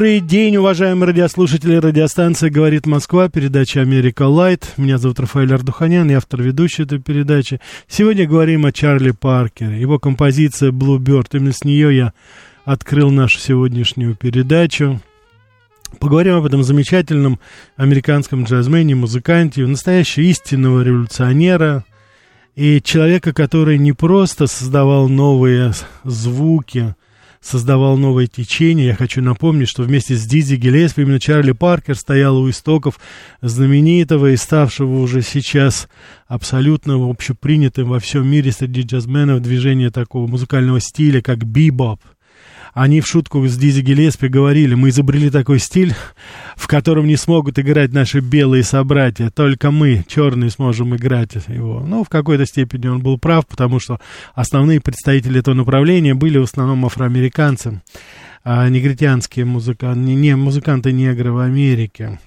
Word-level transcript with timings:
Добрый 0.00 0.20
день, 0.20 0.56
уважаемые 0.56 1.08
радиослушатели. 1.08 1.74
Радиостанция 1.74 2.48
«Говорит 2.48 2.86
Москва», 2.86 3.28
передача 3.28 3.82
«Америка 3.82 4.22
Лайт». 4.22 4.72
Меня 4.78 4.96
зовут 4.96 5.20
Рафаэль 5.20 5.52
Ардуханян, 5.52 6.08
я 6.08 6.16
автор 6.16 6.40
ведущей 6.40 6.84
этой 6.84 7.00
передачи. 7.00 7.60
Сегодня 7.86 8.26
говорим 8.26 8.64
о 8.64 8.72
Чарли 8.72 9.10
Паркере, 9.10 9.78
его 9.78 9.98
композиция 9.98 10.70
«Bluebird». 10.70 11.26
Именно 11.34 11.52
с 11.52 11.64
нее 11.64 11.94
я 11.94 12.12
открыл 12.64 13.10
нашу 13.10 13.38
сегодняшнюю 13.40 14.16
передачу. 14.16 15.02
Поговорим 15.98 16.36
об 16.36 16.46
этом 16.46 16.64
замечательном 16.64 17.38
американском 17.76 18.44
джазмене, 18.44 18.94
музыканте, 18.94 19.66
настоящего 19.66 20.24
истинного 20.24 20.80
революционера 20.80 21.84
и 22.56 22.80
человека, 22.80 23.34
который 23.34 23.76
не 23.76 23.92
просто 23.92 24.46
создавал 24.46 25.10
новые 25.10 25.74
звуки, 26.04 26.94
создавал 27.40 27.96
новое 27.96 28.26
течение. 28.26 28.88
Я 28.88 28.94
хочу 28.94 29.22
напомнить, 29.22 29.68
что 29.68 29.82
вместе 29.82 30.14
с 30.14 30.26
Дизи 30.26 30.56
Гелеспи 30.56 31.02
именно 31.02 31.18
Чарли 31.18 31.52
Паркер 31.52 31.96
стоял 31.96 32.36
у 32.38 32.48
истоков 32.50 33.00
знаменитого 33.40 34.32
и 34.32 34.36
ставшего 34.36 35.00
уже 35.00 35.22
сейчас 35.22 35.88
абсолютно 36.28 36.94
общепринятым 37.08 37.88
во 37.88 37.98
всем 37.98 38.28
мире 38.28 38.52
среди 38.52 38.82
джазменов 38.82 39.40
движения 39.40 39.90
такого 39.90 40.26
музыкального 40.26 40.80
стиля, 40.80 41.22
как 41.22 41.44
бибоп– 41.44 42.00
они 42.74 43.00
в 43.00 43.06
шутку 43.06 43.46
с 43.46 43.56
Дизи 43.56 43.80
Гелеспи 43.80 44.28
говорили, 44.28 44.74
мы 44.74 44.90
изобрели 44.90 45.30
такой 45.30 45.58
стиль, 45.58 45.94
в 46.56 46.66
котором 46.66 47.06
не 47.06 47.16
смогут 47.16 47.58
играть 47.58 47.92
наши 47.92 48.20
белые 48.20 48.62
собратья, 48.62 49.30
только 49.30 49.70
мы, 49.70 50.04
черные, 50.06 50.50
сможем 50.50 50.94
играть 50.96 51.34
его. 51.48 51.80
Ну, 51.80 52.04
в 52.04 52.08
какой-то 52.08 52.46
степени 52.46 52.88
он 52.88 53.00
был 53.00 53.18
прав, 53.18 53.46
потому 53.46 53.80
что 53.80 54.00
основные 54.34 54.80
представители 54.80 55.40
этого 55.40 55.54
направления 55.54 56.14
были 56.14 56.38
в 56.38 56.44
основном 56.44 56.86
афроамериканцы, 56.86 57.82
а 58.44 58.68
негритянские 58.68 59.44
музыканты, 59.44 60.14
не 60.14 60.36
музыканты-негры 60.36 61.32
в 61.32 61.38
Америке. 61.38 62.18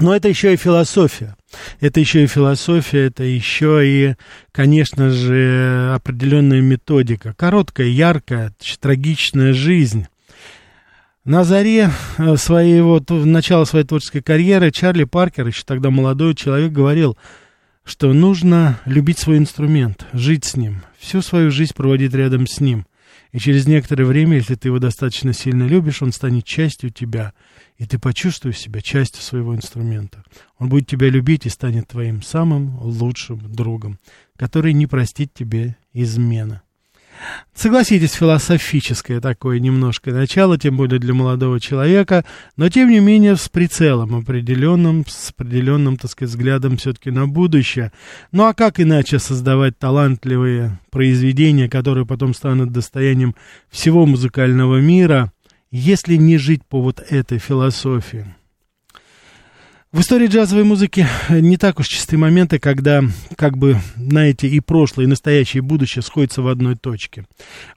Но 0.00 0.14
это 0.14 0.28
еще 0.28 0.54
и 0.54 0.56
философия. 0.56 1.36
Это 1.80 2.00
еще 2.00 2.24
и 2.24 2.26
философия, 2.26 3.06
это 3.06 3.24
еще 3.24 3.82
и, 3.86 4.14
конечно 4.52 5.10
же, 5.10 5.92
определенная 5.94 6.60
методика. 6.60 7.34
Короткая, 7.36 7.88
яркая, 7.88 8.52
трагичная 8.80 9.52
жизнь. 9.52 10.06
На 11.24 11.44
заре 11.44 11.90
э, 12.18 12.36
своего, 12.36 13.02
начала 13.08 13.64
своей 13.64 13.86
творческой 13.86 14.20
карьеры 14.20 14.70
Чарли 14.70 15.04
Паркер, 15.04 15.46
еще 15.46 15.62
тогда 15.64 15.90
молодой 15.90 16.34
человек, 16.34 16.72
говорил, 16.72 17.16
что 17.82 18.12
нужно 18.12 18.78
любить 18.84 19.18
свой 19.18 19.38
инструмент, 19.38 20.06
жить 20.12 20.44
с 20.44 20.56
ним, 20.56 20.82
всю 20.98 21.22
свою 21.22 21.50
жизнь 21.50 21.72
проводить 21.74 22.14
рядом 22.14 22.46
с 22.46 22.60
ним. 22.60 22.86
И 23.32 23.38
через 23.38 23.66
некоторое 23.66 24.04
время, 24.04 24.36
если 24.36 24.54
ты 24.54 24.68
его 24.68 24.78
достаточно 24.78 25.32
сильно 25.32 25.64
любишь, 25.64 26.02
он 26.02 26.12
станет 26.12 26.44
частью 26.44 26.90
тебя– 26.90 27.32
и 27.76 27.86
ты 27.86 27.98
почувствуешь 27.98 28.58
себя 28.58 28.80
частью 28.80 29.22
своего 29.22 29.54
инструмента. 29.54 30.22
Он 30.58 30.68
будет 30.68 30.86
тебя 30.86 31.08
любить 31.08 31.46
и 31.46 31.50
станет 31.50 31.88
твоим 31.88 32.22
самым 32.22 32.78
лучшим 32.80 33.40
другом, 33.52 33.98
который 34.36 34.72
не 34.72 34.86
простит 34.86 35.32
тебе 35.34 35.76
измена. 35.92 36.62
Согласитесь, 37.54 38.12
философическое 38.12 39.20
такое 39.20 39.60
немножко 39.60 40.10
начало, 40.10 40.58
тем 40.58 40.76
более 40.76 40.98
для 40.98 41.14
молодого 41.14 41.60
человека, 41.60 42.24
но 42.56 42.68
тем 42.68 42.90
не 42.90 42.98
менее 42.98 43.36
с 43.36 43.48
прицелом 43.48 44.16
определенным, 44.16 45.04
с 45.06 45.30
определенным, 45.30 45.96
так 45.96 46.10
сказать, 46.10 46.30
взглядом 46.30 46.76
все-таки 46.76 47.10
на 47.10 47.28
будущее. 47.28 47.92
Ну 48.32 48.44
а 48.44 48.54
как 48.54 48.80
иначе 48.80 49.20
создавать 49.20 49.78
талантливые 49.78 50.80
произведения, 50.90 51.68
которые 51.68 52.06
потом 52.06 52.34
станут 52.34 52.72
достоянием 52.72 53.36
всего 53.70 54.06
музыкального 54.06 54.80
мира, 54.80 55.32
если 55.74 56.14
не 56.14 56.38
жить 56.38 56.64
по 56.64 56.80
вот 56.80 57.00
этой 57.00 57.38
философии. 57.38 58.26
В 59.90 60.00
истории 60.00 60.28
джазовой 60.28 60.62
музыки 60.62 61.06
не 61.28 61.56
так 61.56 61.80
уж 61.80 61.88
чистые 61.88 62.18
моменты, 62.18 62.60
когда, 62.60 63.02
как 63.36 63.56
бы, 63.56 63.78
знаете, 63.96 64.46
и 64.46 64.60
прошлое, 64.60 65.06
и 65.06 65.08
настоящее, 65.08 65.58
и 65.58 65.66
будущее 65.66 66.02
сходятся 66.02 66.42
в 66.42 66.48
одной 66.48 66.76
точке. 66.76 67.26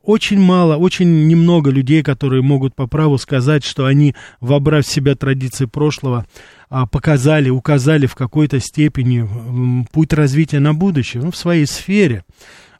Очень 0.03 0.39
мало, 0.39 0.77
очень 0.77 1.27
немного 1.27 1.71
людей, 1.71 2.03
которые 2.03 2.43
могут 2.43 2.75
по 2.75 2.85
праву 2.85 3.17
сказать, 3.17 3.63
что 3.63 3.85
они, 3.85 4.15
вобрав 4.41 4.85
в 4.85 4.91
себя 4.91 5.15
традиции 5.15 5.65
прошлого, 5.65 6.27
а, 6.69 6.85
показали, 6.85 7.49
указали 7.49 8.05
в 8.05 8.13
какой-то 8.13 8.59
степени 8.59 9.85
путь 9.91 10.13
развития 10.13 10.59
на 10.59 10.75
будущее, 10.75 11.23
ну, 11.23 11.31
в 11.31 11.37
своей 11.37 11.65
сфере. 11.65 12.23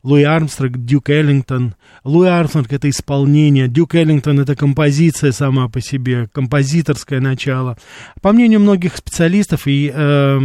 Луи 0.04 0.24
Армстронг, 0.24 0.78
Дюк 0.78 1.10
Эллингтон. 1.10 1.76
Луи 2.04 2.28
Армстронг— 2.30 2.68
это 2.72 2.90
исполнение, 2.90 3.68
Дюк 3.68 3.96
Эллингтон— 3.96 4.40
это 4.42 4.56
композиция 4.56 5.32
сама 5.32 5.70
по 5.70 5.82
себе, 5.82 6.28
композиторское 6.32 7.20
начало. 7.20 7.78
По 8.22 8.32
мнению 8.32 8.60
многих 8.60 8.98
специалистов 8.98 9.68
и, 9.68 9.92
э, 9.94 10.40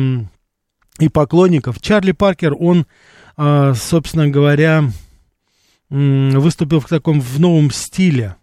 и 0.98 1.08
поклонников, 1.08 1.80
Чарли 1.80 2.12
Паркер, 2.12 2.54
он, 2.58 2.86
э, 3.36 3.74
собственно 3.76 4.28
говоря, 4.28 4.84
э, 5.90 6.30
выступил 6.38 6.80
в 6.80 6.88
таком 6.88 7.20
в 7.20 7.38
новом 7.38 7.70
стиле, 7.70 8.36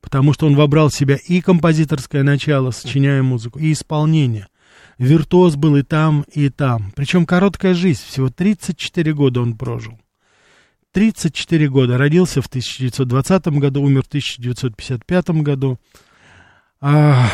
потому 0.00 0.32
что 0.32 0.46
он 0.46 0.56
вобрал 0.56 0.88
в 0.88 0.94
себя 0.94 1.18
и 1.28 1.40
композиторское 1.40 2.22
начало, 2.22 2.70
сочиняя 2.70 3.22
музыку, 3.22 3.58
и 3.58 3.72
исполнение. 3.72 4.48
Виртуоз 4.98 5.56
был 5.56 5.76
и 5.76 5.82
там, 5.82 6.24
и 6.32 6.48
там. 6.50 6.92
Причем 6.94 7.26
короткая 7.26 7.74
жизнь, 7.74 8.02
всего 8.06 8.28
34 8.30 9.12
года 9.12 9.40
он 9.40 9.56
прожил. 9.56 9.98
34 10.94 11.68
года. 11.68 11.98
Родился 11.98 12.40
в 12.40 12.46
1920 12.46 13.46
году, 13.48 13.82
умер 13.82 14.04
в 14.04 14.06
1955 14.06 15.30
году. 15.42 15.78
А, 16.80 17.28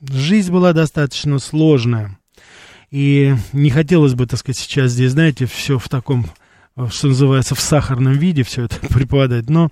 жизнь 0.00 0.50
была 0.50 0.72
достаточно 0.72 1.38
сложная. 1.38 2.18
И 2.90 3.34
не 3.52 3.70
хотелось 3.70 4.14
бы, 4.14 4.26
так 4.26 4.40
сказать, 4.40 4.58
сейчас 4.58 4.92
здесь, 4.92 5.12
знаете, 5.12 5.46
все 5.46 5.78
в 5.78 5.88
таком 5.88 6.26
что 6.90 7.08
называется, 7.08 7.54
в 7.54 7.60
сахарном 7.60 8.14
виде 8.14 8.42
все 8.42 8.64
это 8.64 8.80
преподать, 8.92 9.48
но 9.48 9.70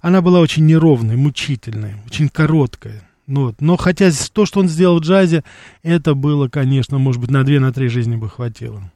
она 0.00 0.20
была 0.22 0.40
очень 0.40 0.66
неровной, 0.66 1.16
мучительной, 1.16 1.94
очень 2.06 2.28
короткая. 2.28 3.02
Ну, 3.26 3.46
вот. 3.46 3.60
Но 3.60 3.76
хотя 3.76 4.10
то, 4.32 4.44
что 4.46 4.60
он 4.60 4.68
сделал 4.68 4.98
в 4.98 5.02
джазе, 5.02 5.44
это 5.82 6.14
было, 6.14 6.48
конечно, 6.48 6.98
может 6.98 7.20
быть, 7.20 7.30
на 7.30 7.44
две, 7.44 7.60
на 7.60 7.72
три 7.72 7.88
жизни 7.88 8.16
бы 8.16 8.28
хватило. 8.28 8.90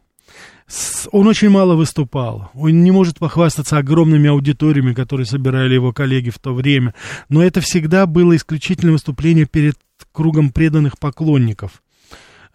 Он 1.12 1.26
очень 1.26 1.50
мало 1.50 1.74
выступал. 1.74 2.50
Он 2.54 2.82
не 2.82 2.90
может 2.90 3.18
похвастаться 3.18 3.76
огромными 3.76 4.30
аудиториями, 4.30 4.94
которые 4.94 5.26
собирали 5.26 5.74
его 5.74 5.92
коллеги 5.92 6.30
в 6.30 6.38
то 6.38 6.54
время. 6.54 6.94
Но 7.28 7.42
это 7.42 7.60
всегда 7.60 8.06
было 8.06 8.34
исключительное 8.34 8.92
выступление 8.92 9.44
перед 9.46 9.76
кругом 10.12 10.50
преданных 10.50 10.98
поклонников. 10.98 11.82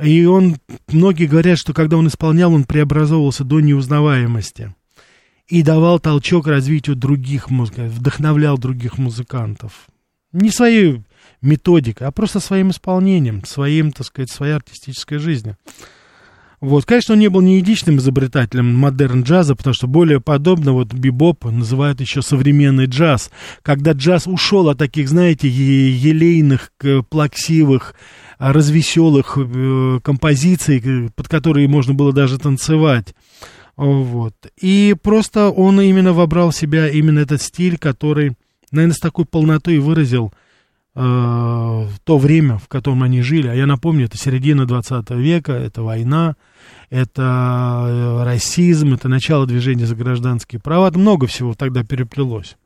И 0.02 0.26
он, 0.26 0.58
многие 0.88 1.26
говорят, 1.26 1.60
что 1.60 1.74
когда 1.74 1.98
он 1.98 2.08
исполнял, 2.08 2.54
он 2.54 2.64
преобразовывался 2.64 3.44
до 3.44 3.60
неузнаваемости. 3.60 4.74
И 5.48 5.62
давал 5.62 6.00
толчок 6.00 6.48
развитию 6.48 6.96
других 6.96 7.50
музыкантов, 7.50 7.98
вдохновлял 7.98 8.58
других 8.58 8.98
музыкантов. 8.98 9.88
Не 10.32 10.52
своей 10.52 11.04
методикой, 11.42 12.08
а 12.08 12.12
просто 12.12 12.40
своим 12.40 12.70
исполнением, 12.70 13.44
своим, 13.46 13.92
так 13.92 14.06
сказать, 14.06 14.30
своей 14.30 14.54
артистической 14.54 15.18
жизнью. 15.18 15.58
Вот, 16.62 16.86
конечно, 16.86 17.14
он 17.14 17.20
не 17.20 17.30
был 17.30 17.40
не 17.42 17.58
единственным 17.58 18.00
изобретателем 18.00 18.76
модерн 18.76 19.24
джаза, 19.24 19.56
потому 19.56 19.74
что 19.74 19.88
более 19.88 20.20
подобно 20.20 20.74
вот 20.74 20.94
бибоп 20.94 21.46
называют 21.46 22.02
еще 22.02 22.22
современный 22.22 22.86
джаз, 22.86 23.32
когда 23.62 23.94
джаз 23.94 24.28
ушел 24.28 24.68
от 24.68 24.78
таких, 24.78 25.08
знаете, 25.08 25.48
елейных, 25.48 26.72
плаксивых, 27.10 27.96
развеселых 28.40 29.38
э, 29.38 30.00
композиций, 30.04 31.12
под 31.16 31.28
которые 31.28 31.68
можно 31.68 31.94
было 31.94 32.12
даже 32.12 32.38
танцевать. 32.38 33.14
Вот. 33.78 34.34
И 34.60 34.96
просто 35.02 35.50
он 35.50 35.80
именно 35.80 36.12
вобрал 36.12 36.52
в 36.52 36.56
себя 36.56 36.90
именно 36.90 37.20
этот 37.20 37.42
стиль, 37.42 37.78
который, 37.78 38.34
наверное, 38.72 38.96
с 38.96 39.00
такой 39.00 39.24
полнотой 39.24 39.80
выразил 39.80 40.34
то 41.00 42.18
время, 42.18 42.58
в 42.58 42.68
котором 42.68 43.04
они 43.04 43.22
жили. 43.22 43.48
А 43.48 43.54
я 43.54 43.66
напомню, 43.66 44.06
это 44.06 44.18
середина 44.18 44.66
20 44.66 45.12
века, 45.12 45.54
это 45.54 45.82
война, 45.82 46.36
это 46.90 47.86
э, 47.88 48.24
расизм, 48.24 48.94
это 48.94 49.08
начало 49.08 49.48
движения 49.48 49.86
за 49.86 49.96
гражданские 49.96 50.60
права. 50.60 50.92
Много 50.94 51.28
всего 51.28 51.54
тогда 51.54 51.84
переплелось. 51.84 52.58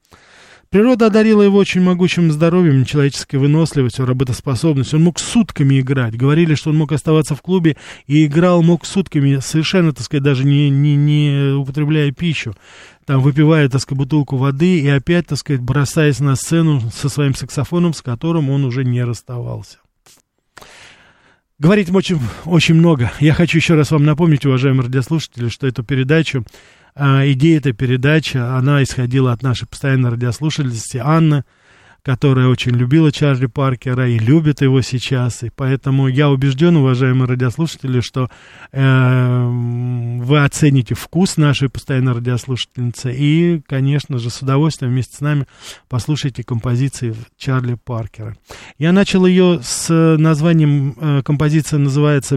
Природа 0.74 1.06
одарила 1.06 1.44
его 1.44 1.60
очень 1.60 1.81
могучим 1.81 2.31
здоровьем, 2.31 2.84
человеческой 2.84 3.36
выносливостью, 3.36 4.08
работоспособностью. 4.08 4.98
Он 4.98 5.06
мог 5.06 5.20
сутками 5.20 5.80
играть. 5.80 6.18
Говорили, 6.18 6.56
что 6.56 6.72
он 6.72 6.78
мог 6.78 6.92
оставаться 6.92 7.36
в 7.36 7.44
клубе 7.44 7.78
и 8.08 8.25
играл, 8.25 8.64
мог 8.64 8.84
сутками, 8.84 9.38
совершенно, 9.40 9.94
так 9.94 10.04
сказать, 10.04 10.24
даже 10.24 10.46
не, 10.46 10.72
не, 10.72 10.96
не 10.96 11.54
употребляя 11.54 12.12
пищу. 12.12 12.56
Там 13.06 13.22
выпивая, 13.22 13.70
так 13.70 13.81
сказать, 13.81 14.00
бутылку 14.00 14.38
воды 14.38 14.80
и 14.80 14.88
опять, 14.88 15.28
так 15.28 15.38
сказать, 15.38 15.62
бросаясь 15.62 16.20
на 16.20 16.36
сцену 16.36 16.81
со 16.92 17.08
своим 17.08 17.36
саксофоном, 17.36 17.94
с 17.94 18.02
которым 18.02 18.50
он 18.50 18.66
уже 18.66 18.84
не 18.84 19.04
расставался. 19.04 19.78
Говорить 21.60 21.94
очень, 21.94 22.20
очень 22.46 22.74
много. 22.74 23.12
Я 23.20 23.36
хочу 23.36 23.60
еще 23.60 23.75
раз 23.75 23.92
вам 23.92 24.06
напомнить, 24.06 24.44
уважаемые 24.44 24.88
радиослушатели, 24.88 25.50
что 25.50 25.68
эту 25.68 25.84
передачу 25.84 26.44
идея 26.95 27.57
этой 27.57 27.74
передачи, 27.74 28.38
она 28.38 28.84
исходила 28.84 29.31
от 29.31 29.42
нашей 29.42 29.68
постоянной 29.68 30.12
радиослушательницы 30.12 30.98
Анны, 31.04 31.44
которая 32.04 32.48
очень 32.48 32.74
любила 32.74 33.12
Чарли 33.12 33.45
Паркера 33.45 34.10
и 34.10 34.19
любит 34.19 34.62
его 34.62 34.81
сейчас. 34.81 35.42
И 35.44 35.50
поэтому 35.50 36.10
я 36.10 36.30
убежден, 36.30 36.75
уважаемые 36.75 37.28
радиослушатели, 37.28 38.01
что 38.01 38.30
э, 38.74 39.50
вы 40.22 40.44
оцените 40.44 40.95
вкус 40.95 41.38
нашей 41.38 41.69
постоянной 41.69 42.13
радиослушательницы 42.13 43.13
и, 43.16 43.62
конечно 43.66 44.19
же, 44.19 44.30
с 44.30 44.42
удовольствием 44.42 44.92
вместе 44.92 45.16
с 45.16 45.22
нами 45.22 45.48
послушайте 45.88 46.44
композиции 46.44 47.16
Чарли 47.38 47.78
Паркера. 47.81 48.36
Я 48.78 48.92
начал 48.92 49.25
ее 49.25 49.62
с 49.63 50.18
названием, 50.18 50.96
э, 51.00 51.22
композиция 51.24 51.80
называется 51.80 52.36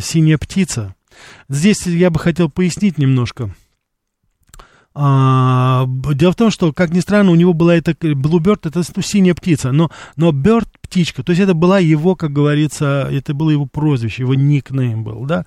«Синяя 0.00 0.38
птица». 0.38 0.94
Здесь 1.48 1.84
я 1.86 2.10
бы 2.10 2.20
хотел 2.20 2.48
пояснить 2.48 2.96
немножко– 2.96 3.52
а, 4.92 5.86
дело 6.14 6.32
в 6.32 6.36
том, 6.36 6.50
что, 6.50 6.72
как 6.72 6.90
ни 6.90 7.00
странно, 7.00 7.30
у 7.30 7.36
него 7.36 7.52
была 7.52 7.76
эта 7.76 7.92
Bluebird, 7.92 8.60
это 8.64 8.82
ну, 8.96 9.02
синяя 9.02 9.34
птица, 9.34 9.70
но, 9.70 9.90
но 10.16 10.30
Bird 10.30 10.66
птичка. 10.90 11.22
То 11.22 11.30
есть 11.30 11.40
это 11.40 11.54
была 11.54 11.78
его, 11.78 12.16
как 12.16 12.32
говорится, 12.32 13.08
это 13.10 13.32
было 13.32 13.50
его 13.50 13.66
прозвище, 13.66 14.22
его 14.24 14.34
никнейм 14.34 15.04
был, 15.04 15.24
да. 15.24 15.46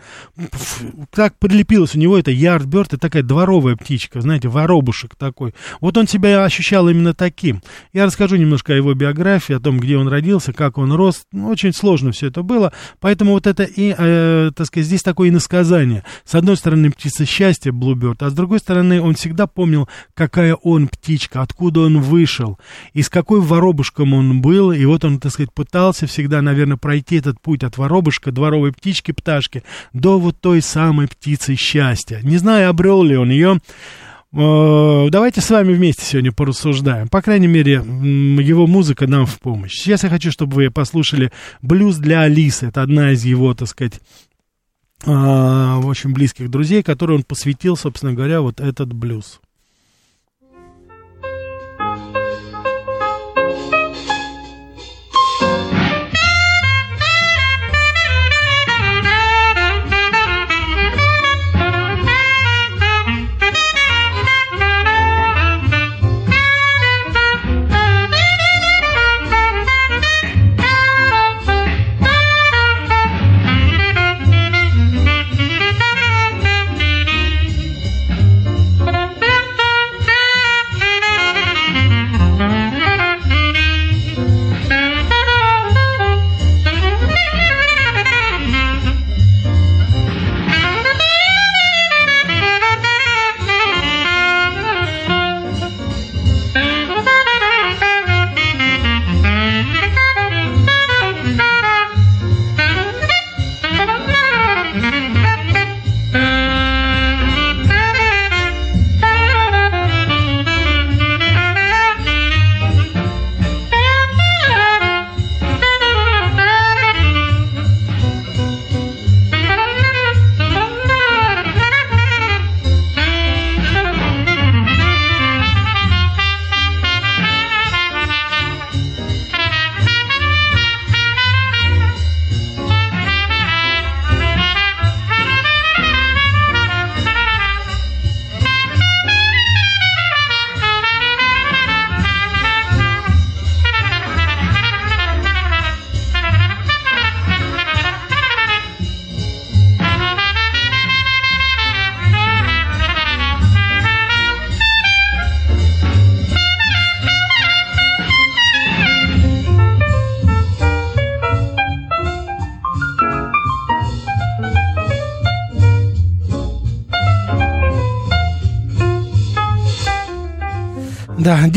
Как 1.11 1.37
прилепилось 1.37 1.95
у 1.95 1.99
него 1.99 2.17
это 2.17 2.31
Yardbird, 2.31 2.85
это 2.85 2.97
такая 2.97 3.23
дворовая 3.23 3.75
птичка, 3.75 4.21
знаете, 4.21 4.47
воробушек 4.47 5.15
такой. 5.15 5.53
Вот 5.81 5.97
он 5.97 6.07
себя 6.07 6.45
ощущал 6.45 6.87
именно 6.87 7.13
таким. 7.13 7.61
Я 7.91 8.05
расскажу 8.05 8.37
немножко 8.37 8.73
о 8.73 8.77
его 8.77 8.93
биографии, 8.93 9.55
о 9.55 9.59
том, 9.59 9.79
где 9.79 9.97
он 9.97 10.07
родился, 10.07 10.53
как 10.53 10.77
он 10.77 10.93
рос. 10.93 11.23
Ну, 11.33 11.49
очень 11.49 11.73
сложно 11.73 12.13
все 12.13 12.27
это 12.27 12.41
было, 12.41 12.71
поэтому 13.01 13.33
вот 13.33 13.45
это 13.45 13.63
и, 13.63 13.93
э, 13.97 14.51
так 14.55 14.67
сказать, 14.67 14.87
здесь 14.87 15.03
такое 15.03 15.29
иносказание. 15.29 16.05
С 16.23 16.35
одной 16.35 16.55
стороны, 16.55 16.89
птица 16.91 17.25
счастья, 17.25 17.73
Bluebird, 17.73 18.17
а 18.19 18.29
с 18.29 18.33
другой 18.33 18.59
стороны, 18.59 19.01
он 19.01 19.15
всегда 19.15 19.42
помнил, 19.47 19.87
какая 20.13 20.55
он 20.55 20.87
птичка, 20.87 21.41
откуда 21.41 21.81
он 21.81 22.01
вышел, 22.01 22.57
и 22.93 23.01
с 23.01 23.09
какой 23.09 23.41
воробушком 23.41 24.13
он 24.13 24.41
был, 24.41 24.71
и 24.71 24.83
вот 24.85 25.03
он, 25.05 25.19
так 25.19 25.31
сказать, 25.31 25.53
пытался 25.53 26.07
всегда, 26.07 26.41
наверное, 26.41 26.77
пройти 26.77 27.17
этот 27.17 27.39
путь 27.41 27.63
от 27.63 27.77
воробушка, 27.77 28.31
дворовой 28.31 28.71
птички, 28.71 29.11
пташки, 29.11 29.63
до 29.93 30.19
вот 30.19 30.39
той 30.39 30.61
самой 30.61 31.07
птицы 31.07 31.55
счастья. 31.55 32.19
Не 32.23 32.37
знаю, 32.37 32.69
обрел 32.69 33.03
ли 33.03 33.15
он 33.15 33.29
ее. 33.29 33.59
Э, 34.35 35.07
давайте 35.09 35.41
с 35.41 35.49
вами 35.49 35.73
вместе 35.73 36.03
сегодня 36.03 36.31
порассуждаем. 36.31 37.07
По 37.07 37.21
крайней 37.21 37.47
мере, 37.47 37.73
его 37.73 38.65
музыка 38.65 39.05
нам 39.05 39.25
в 39.25 39.39
помощь. 39.39 39.75
Сейчас 39.75 40.03
я 40.03 40.09
хочу, 40.09 40.31
чтобы 40.31 40.55
вы 40.55 40.71
послушали 40.71 41.31
«Блюз 41.61 41.97
для 41.97 42.21
Алисы». 42.21 42.67
Это 42.67 42.81
одна 42.81 43.11
из 43.11 43.23
его, 43.23 43.53
так 43.53 43.67
сказать, 43.67 44.01
очень 45.05 46.13
близких 46.13 46.49
друзей, 46.49 46.83
которой 46.83 47.17
он 47.17 47.23
посвятил, 47.23 47.75
собственно 47.75 48.13
говоря, 48.13 48.41
вот 48.41 48.59
этот 48.59 48.93
блюз. 48.93 49.39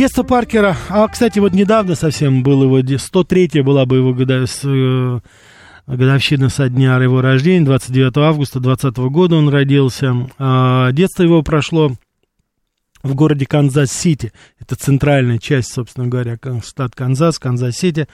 Детство 0.06 0.22
Паркера. 0.22 0.76
А, 0.88 1.08
кстати, 1.08 1.40
вот 1.40 1.52
недавно 1.52 1.96
совсем 1.96 2.44
был 2.44 2.62
его... 2.62 2.96
103 2.96 3.62
была 3.62 3.86
бы 3.86 3.96
его 3.96 4.14
года, 4.14 4.44
э, 4.62 5.18
годовщина 5.88 6.48
со 6.48 6.68
дня 6.68 6.96
его 6.98 7.20
рождения, 7.20 7.64
29 7.64 8.16
августа 8.18 8.60
2020 8.60 8.98
года 9.12 9.34
он 9.34 9.48
родился. 9.48 10.14
А, 10.38 10.92
детство 10.92 11.24
его 11.24 11.42
прошло 11.42 11.90
в 13.06 13.14
городе 13.14 13.46
Канзас-Сити. 13.46 14.32
Это 14.60 14.76
центральная 14.76 15.38
часть, 15.38 15.72
собственно 15.72 16.06
говоря, 16.08 16.38
штат 16.64 16.94
Канзас, 16.94 17.38
Канзас-Сити 17.38 18.08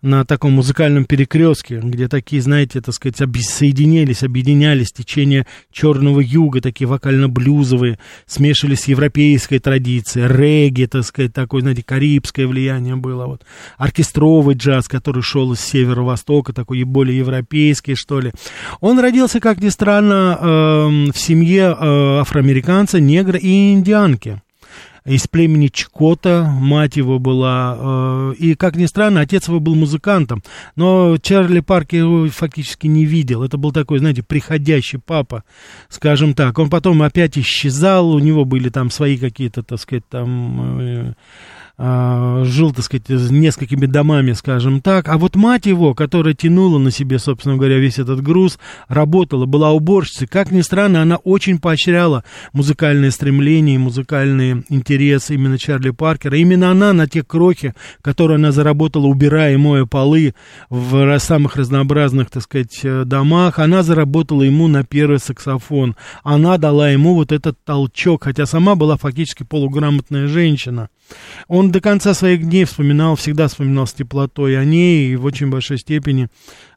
на 0.00 0.24
таком 0.24 0.52
музыкальном 0.52 1.04
перекрестке, 1.04 1.80
где 1.82 2.08
такие, 2.08 2.40
знаете, 2.40 2.80
так 2.80 2.94
сказать, 2.94 3.16
соединились, 3.40 4.22
объединялись 4.22 4.92
течения 4.92 5.46
черного 5.72 6.20
юга, 6.20 6.60
такие 6.60 6.86
вокально-блюзовые, 6.86 7.98
смешивались 8.26 8.82
с 8.82 8.88
европейской 8.88 9.58
традицией, 9.58 10.28
регги, 10.28 10.86
так 10.86 11.04
сказать, 11.04 11.32
такое, 11.32 11.62
знаете, 11.62 11.82
карибское 11.82 12.46
влияние 12.46 12.96
было, 12.96 13.26
вот, 13.26 13.44
оркестровый 13.76 14.54
джаз, 14.54 14.88
который 14.88 15.22
шел 15.22 15.52
из 15.52 15.60
северо-востока, 15.60 16.52
такой 16.52 16.82
более 16.84 17.18
европейский, 17.18 17.94
что 17.94 18.20
ли. 18.20 18.32
Он 18.80 19.00
родился, 19.00 19.40
как 19.40 19.60
ни 19.60 19.68
странно, 19.68 20.38
э, 20.40 21.10
в 21.12 21.18
семье 21.18 21.76
э, 21.78 22.18
афроамериканца, 22.20 23.00
негра 23.00 23.38
и 23.38 23.72
индианки 23.72 24.37
из 25.04 25.26
племени 25.26 25.68
Чкота, 25.68 26.44
мать 26.44 26.96
его 26.96 27.18
была, 27.18 27.76
э, 27.78 28.34
и, 28.38 28.54
как 28.54 28.76
ни 28.76 28.86
странно, 28.86 29.20
отец 29.20 29.48
его 29.48 29.60
был 29.60 29.74
музыкантом, 29.74 30.42
но 30.76 31.16
Чарли 31.18 31.60
Паркер 31.60 31.98
его 32.00 32.28
фактически 32.28 32.86
не 32.86 33.04
видел, 33.04 33.42
это 33.42 33.56
был 33.56 33.72
такой, 33.72 33.98
знаете, 33.98 34.22
приходящий 34.22 34.98
папа, 34.98 35.44
скажем 35.88 36.34
так, 36.34 36.58
он 36.58 36.70
потом 36.70 37.02
опять 37.02 37.38
исчезал, 37.38 38.10
у 38.10 38.18
него 38.18 38.44
были 38.44 38.68
там 38.68 38.90
свои 38.90 39.16
какие-то, 39.16 39.62
так 39.62 39.80
сказать, 39.80 40.04
там... 40.08 41.14
А, 41.80 42.42
жил, 42.44 42.72
так 42.72 42.84
сказать, 42.84 43.08
несколькими 43.08 43.86
домами, 43.86 44.32
скажем 44.32 44.80
так. 44.80 45.08
А 45.08 45.16
вот 45.16 45.36
мать 45.36 45.66
его, 45.66 45.94
которая 45.94 46.34
тянула 46.34 46.78
на 46.78 46.90
себе, 46.90 47.20
собственно 47.20 47.56
говоря, 47.56 47.78
весь 47.78 48.00
этот 48.00 48.20
груз, 48.20 48.58
работала, 48.88 49.46
была 49.46 49.70
уборщицей. 49.70 50.26
Как 50.26 50.50
ни 50.50 50.60
странно, 50.62 51.02
она 51.02 51.16
очень 51.16 51.60
поощряла 51.60 52.24
музыкальные 52.52 53.12
стремления 53.12 53.76
и 53.76 53.78
музыкальные 53.78 54.64
интересы 54.70 55.34
именно 55.34 55.56
Чарли 55.56 55.90
Паркера. 55.90 56.36
Именно 56.36 56.72
она 56.72 56.92
на 56.92 57.06
те 57.06 57.22
крохи, 57.22 57.74
которые 58.02 58.36
она 58.36 58.50
заработала, 58.50 59.06
убирая 59.06 59.54
и 59.54 59.56
моя 59.56 59.86
полы 59.86 60.34
в 60.70 61.16
самых 61.20 61.54
разнообразных, 61.54 62.28
так 62.28 62.42
сказать, 62.42 62.80
э, 62.82 63.04
домах, 63.04 63.60
она 63.60 63.84
заработала 63.84 64.42
ему 64.42 64.66
на 64.66 64.82
первый 64.82 65.20
саксофон. 65.20 65.94
Она 66.24 66.58
дала 66.58 66.90
ему 66.90 67.14
вот 67.14 67.30
этот 67.30 67.56
толчок, 67.64 68.24
хотя 68.24 68.46
сама 68.46 68.74
была 68.74 68.96
фактически 68.96 69.44
полуграмотная 69.44 70.26
женщина. 70.26 70.88
Он 71.48 71.70
до 71.70 71.80
конца 71.80 72.14
своих 72.14 72.42
дней 72.42 72.64
вспоминал, 72.64 73.16
всегда 73.16 73.48
вспоминал 73.48 73.86
с 73.86 73.92
теплотой 73.92 74.58
о 74.58 74.64
ней 74.64 75.12
и 75.12 75.16
в 75.16 75.24
очень 75.24 75.50
большой 75.50 75.78
степени 75.78 76.28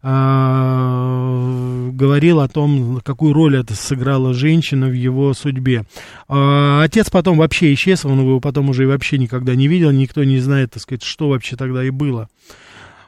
э, 0.01 1.89
говорил 1.91 2.39
о 2.39 2.47
том, 2.47 3.01
какую 3.03 3.33
роль 3.33 3.57
это 3.57 3.75
сыграла 3.75 4.33
женщина 4.33 4.87
в 4.87 4.93
его 4.93 5.33
судьбе. 5.33 5.85
Э, 6.29 6.81
отец 6.83 7.09
потом 7.09 7.37
вообще 7.37 7.73
исчез, 7.73 8.05
он 8.05 8.19
его 8.19 8.39
потом 8.39 8.69
уже 8.69 8.83
и 8.83 8.87
вообще 8.87 9.17
никогда 9.17 9.55
не 9.55 9.67
видел, 9.67 9.91
никто 9.91 10.23
не 10.23 10.39
знает, 10.39 10.71
так 10.71 10.81
сказать, 10.81 11.03
что 11.03 11.29
вообще 11.29 11.55
тогда 11.55 11.83
и 11.83 11.89
было. 11.89 12.29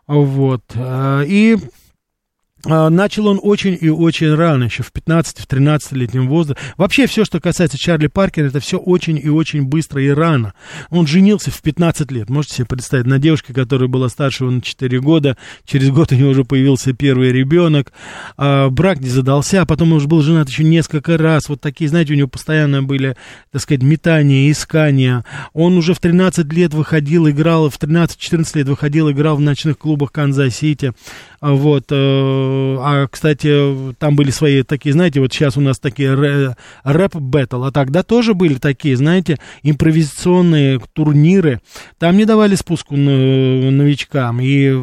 Вот. 0.08 0.64
Э, 0.76 1.24
и 1.26 1.56
а, 1.56 1.83
начал 2.66 3.28
он 3.28 3.40
очень 3.42 3.78
и 3.80 3.90
очень 3.90 4.34
рано, 4.34 4.66
еще 4.66 4.84
в 4.84 4.92
15-13-летнем 4.94 6.28
возрасте. 6.28 6.64
Вообще 6.78 7.08
все, 7.08 7.26
что 7.26 7.40
касается 7.42 7.78
Чарли 7.78 8.08
Паркера, 8.08 8.48
это 8.48 8.60
все 8.60 8.78
очень 8.78 9.20
и 9.22 9.30
очень 9.30 9.64
быстро 9.64 10.02
и 10.02 10.10
рано. 10.10 10.54
Он 10.90 11.06
женился 11.06 11.52
в 11.52 11.62
15 11.62 12.12
лет, 12.12 12.30
можете 12.30 12.56
себе 12.56 12.68
представить, 12.68 13.06
на 13.06 13.20
девушке, 13.20 13.54
которая 13.54 13.90
была 13.90 14.10
старше 14.10 14.46
его 14.46 14.52
на 14.52 14.62
4 14.62 15.00
года. 15.02 15.38
Через 15.66 15.90
год 15.90 16.12
у 16.12 16.16
него 16.16 16.30
уже 16.30 16.46
появился 16.46 16.94
первый 16.94 17.32
ребенок. 17.32 17.92
А, 18.38 18.70
брак 18.70 19.02
не 19.02 19.10
задался, 19.10 19.62
а 19.62 19.66
потом 19.66 19.92
он 19.92 19.98
уже 19.98 20.08
был 20.08 20.22
женат 20.22 20.50
еще 20.50 20.64
несколько 20.64 21.18
раз. 21.18 21.50
Вот 21.50 21.60
такие, 21.60 21.90
знаете, 21.90 22.14
у 22.14 22.16
него 22.16 22.28
постоянно 22.28 22.82
были, 22.82 23.16
так 23.52 23.62
сказать, 23.62 23.84
метания, 23.84 24.50
искания. 24.50 25.26
Он 25.54 25.78
уже 25.78 25.94
в 25.94 26.00
13 26.00 26.52
лет 26.54 26.74
выходил, 26.74 27.30
играл, 27.30 27.70
в 27.70 27.78
13-14 27.78 28.58
лет 28.58 28.68
выходил, 28.68 29.12
играл 29.12 29.36
в 29.36 29.42
ночных 29.42 29.78
клубах 29.78 30.12
Канзас-Сити. 30.12 30.94
Вот, 31.46 31.88
э, 31.92 32.78
а, 32.80 33.06
кстати, 33.12 33.94
там 34.00 34.16
были 34.16 34.32
свои 34.32 34.64
такие, 34.64 34.94
знаете, 34.94 35.20
вот 35.20 35.34
сейчас 35.34 35.58
у 35.58 35.62
нас 35.62 35.78
такие 35.78 36.14
рэп-баттл, 36.86 37.66
а 37.66 37.72
тогда 37.74 38.02
тоже 38.02 38.34
были 38.34 38.54
такие, 38.54 38.96
знаете, 38.96 39.38
импровизационные 39.62 40.80
турниры. 40.94 41.60
Там 42.00 42.16
не 42.16 42.24
давали 42.24 42.56
спуску 42.56 42.96
новичкам, 42.96 44.40
и 44.40 44.74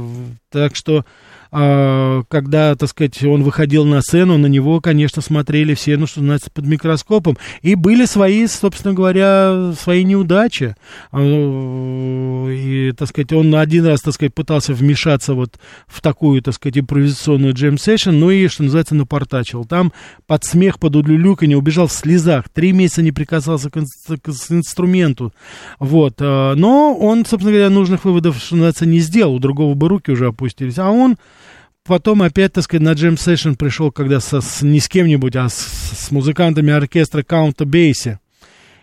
так 0.50 0.76
что 0.76 1.06
когда, 1.50 2.76
так 2.76 2.88
сказать, 2.88 3.22
он 3.24 3.42
выходил 3.42 3.84
на 3.84 4.02
сцену, 4.02 4.38
на 4.38 4.46
него, 4.46 4.80
конечно, 4.80 5.20
смотрели 5.20 5.74
все, 5.74 5.96
ну, 5.96 6.06
что 6.06 6.20
называется, 6.20 6.50
под 6.50 6.66
микроскопом. 6.66 7.38
И 7.62 7.74
были 7.74 8.04
свои, 8.04 8.46
собственно 8.46 8.94
говоря, 8.94 9.72
свои 9.78 10.04
неудачи. 10.04 10.76
А, 11.10 12.48
и, 12.48 12.92
так 12.92 13.08
сказать, 13.08 13.32
он 13.32 13.54
один 13.56 13.86
раз, 13.86 14.00
так 14.00 14.14
сказать, 14.14 14.32
пытался 14.32 14.74
вмешаться 14.74 15.34
вот 15.34 15.58
в 15.88 16.00
такую, 16.00 16.40
так 16.42 16.54
сказать, 16.54 16.78
импровизационную 16.78 17.54
джем-сессион, 17.54 18.18
ну 18.18 18.30
и, 18.30 18.46
что 18.46 18.62
называется, 18.62 18.94
напортачил. 18.94 19.64
Там 19.64 19.92
под 20.26 20.44
смех, 20.44 20.78
под 20.78 20.94
удлюлюканье 20.96 21.56
убежал 21.56 21.88
в 21.88 21.92
слезах. 21.92 22.48
Три 22.48 22.72
месяца 22.72 23.02
не 23.02 23.10
прикасался 23.10 23.70
к, 23.70 23.74
к 23.74 24.28
инструменту. 24.50 25.32
Вот. 25.80 26.14
А, 26.20 26.54
но 26.54 26.96
он, 26.96 27.26
собственно 27.26 27.52
говоря, 27.52 27.70
нужных 27.70 28.04
выводов, 28.04 28.36
что 28.36 28.54
называется, 28.54 28.86
не 28.86 29.00
сделал. 29.00 29.34
У 29.34 29.38
другого 29.40 29.74
бы 29.74 29.88
руки 29.88 30.12
уже 30.12 30.28
опустились. 30.28 30.78
А 30.78 30.90
он 30.90 31.16
потом 31.90 32.22
опять, 32.22 32.52
так 32.52 32.62
сказать, 32.62 32.84
на 32.84 32.92
джем 32.92 33.18
сессион 33.18 33.56
пришел, 33.56 33.90
когда 33.90 34.20
со, 34.20 34.40
с, 34.40 34.62
не 34.62 34.78
с 34.78 34.88
кем-нибудь, 34.88 35.34
а 35.34 35.48
с, 35.48 35.56
с 35.56 36.12
музыкантами 36.12 36.72
оркестра 36.72 37.24
Каунта 37.24 37.64
Бейси. 37.64 38.20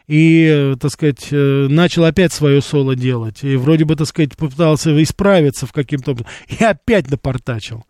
И, 0.10 0.76
так 0.78 0.92
сказать, 0.92 1.30
э, 1.32 1.68
начал 1.70 2.04
опять 2.04 2.34
свое 2.34 2.62
соло 2.62 2.98
делать. 2.98 3.46
И 3.46 3.56
вроде 3.56 3.86
бы, 3.86 3.96
так 3.96 4.08
сказать, 4.08 4.36
попытался 4.36 5.02
исправиться 5.02 5.66
в 5.66 5.72
каким-то... 5.72 6.18
И 6.50 6.62
опять 6.62 7.10
напортачил. 7.10 7.86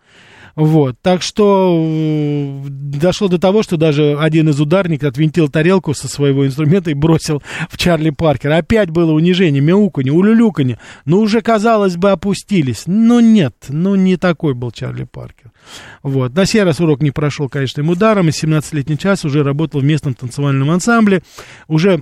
Вот, 0.58 0.96
так 1.04 1.22
что 1.22 1.86
э, 1.86 2.68
дошло 2.68 3.28
до 3.28 3.38
того, 3.38 3.62
что 3.62 3.78
даже 3.78 4.18
один 4.20 4.50
из 4.50 4.60
ударников 4.60 5.10
отвинтил 5.10 5.50
тарелку 5.50 5.94
со 5.94 6.08
своего 6.08 6.48
инструмента 6.48 6.90
и 6.90 6.96
бросил 6.96 7.44
в 7.70 7.78
Чарли 7.78 8.10
Паркера. 8.10 8.58
Опять 8.58 8.90
было 8.90 9.12
унижение, 9.12 9.62
мяуканье, 9.62 10.12
улюлюканье. 10.12 10.80
Ну, 11.06 11.20
уже, 11.20 11.42
казалось 11.42 11.96
бы, 11.96 12.10
опустились. 12.10 12.86
Но 12.88 13.22
нет, 13.22 13.54
ну, 13.70 13.94
не 13.94 14.18
такой 14.18 14.56
был 14.56 14.72
Чарли 14.72 15.04
Паркер. 15.04 15.52
Вот. 16.02 16.34
На 16.34 16.48
сей 16.48 16.64
раз 16.64 16.80
урок 16.80 17.04
не 17.04 17.12
прошел, 17.12 17.50
конечно, 17.50 17.82
им 17.82 17.90
ударом. 17.90 18.30
И 18.30 18.32
17-летний 18.32 18.98
час 18.98 19.26
уже 19.26 19.44
работал 19.44 19.82
в 19.82 19.84
местном 19.84 20.16
танцевальном 20.16 20.72
ансамбле. 20.72 21.22
Уже 21.68 22.02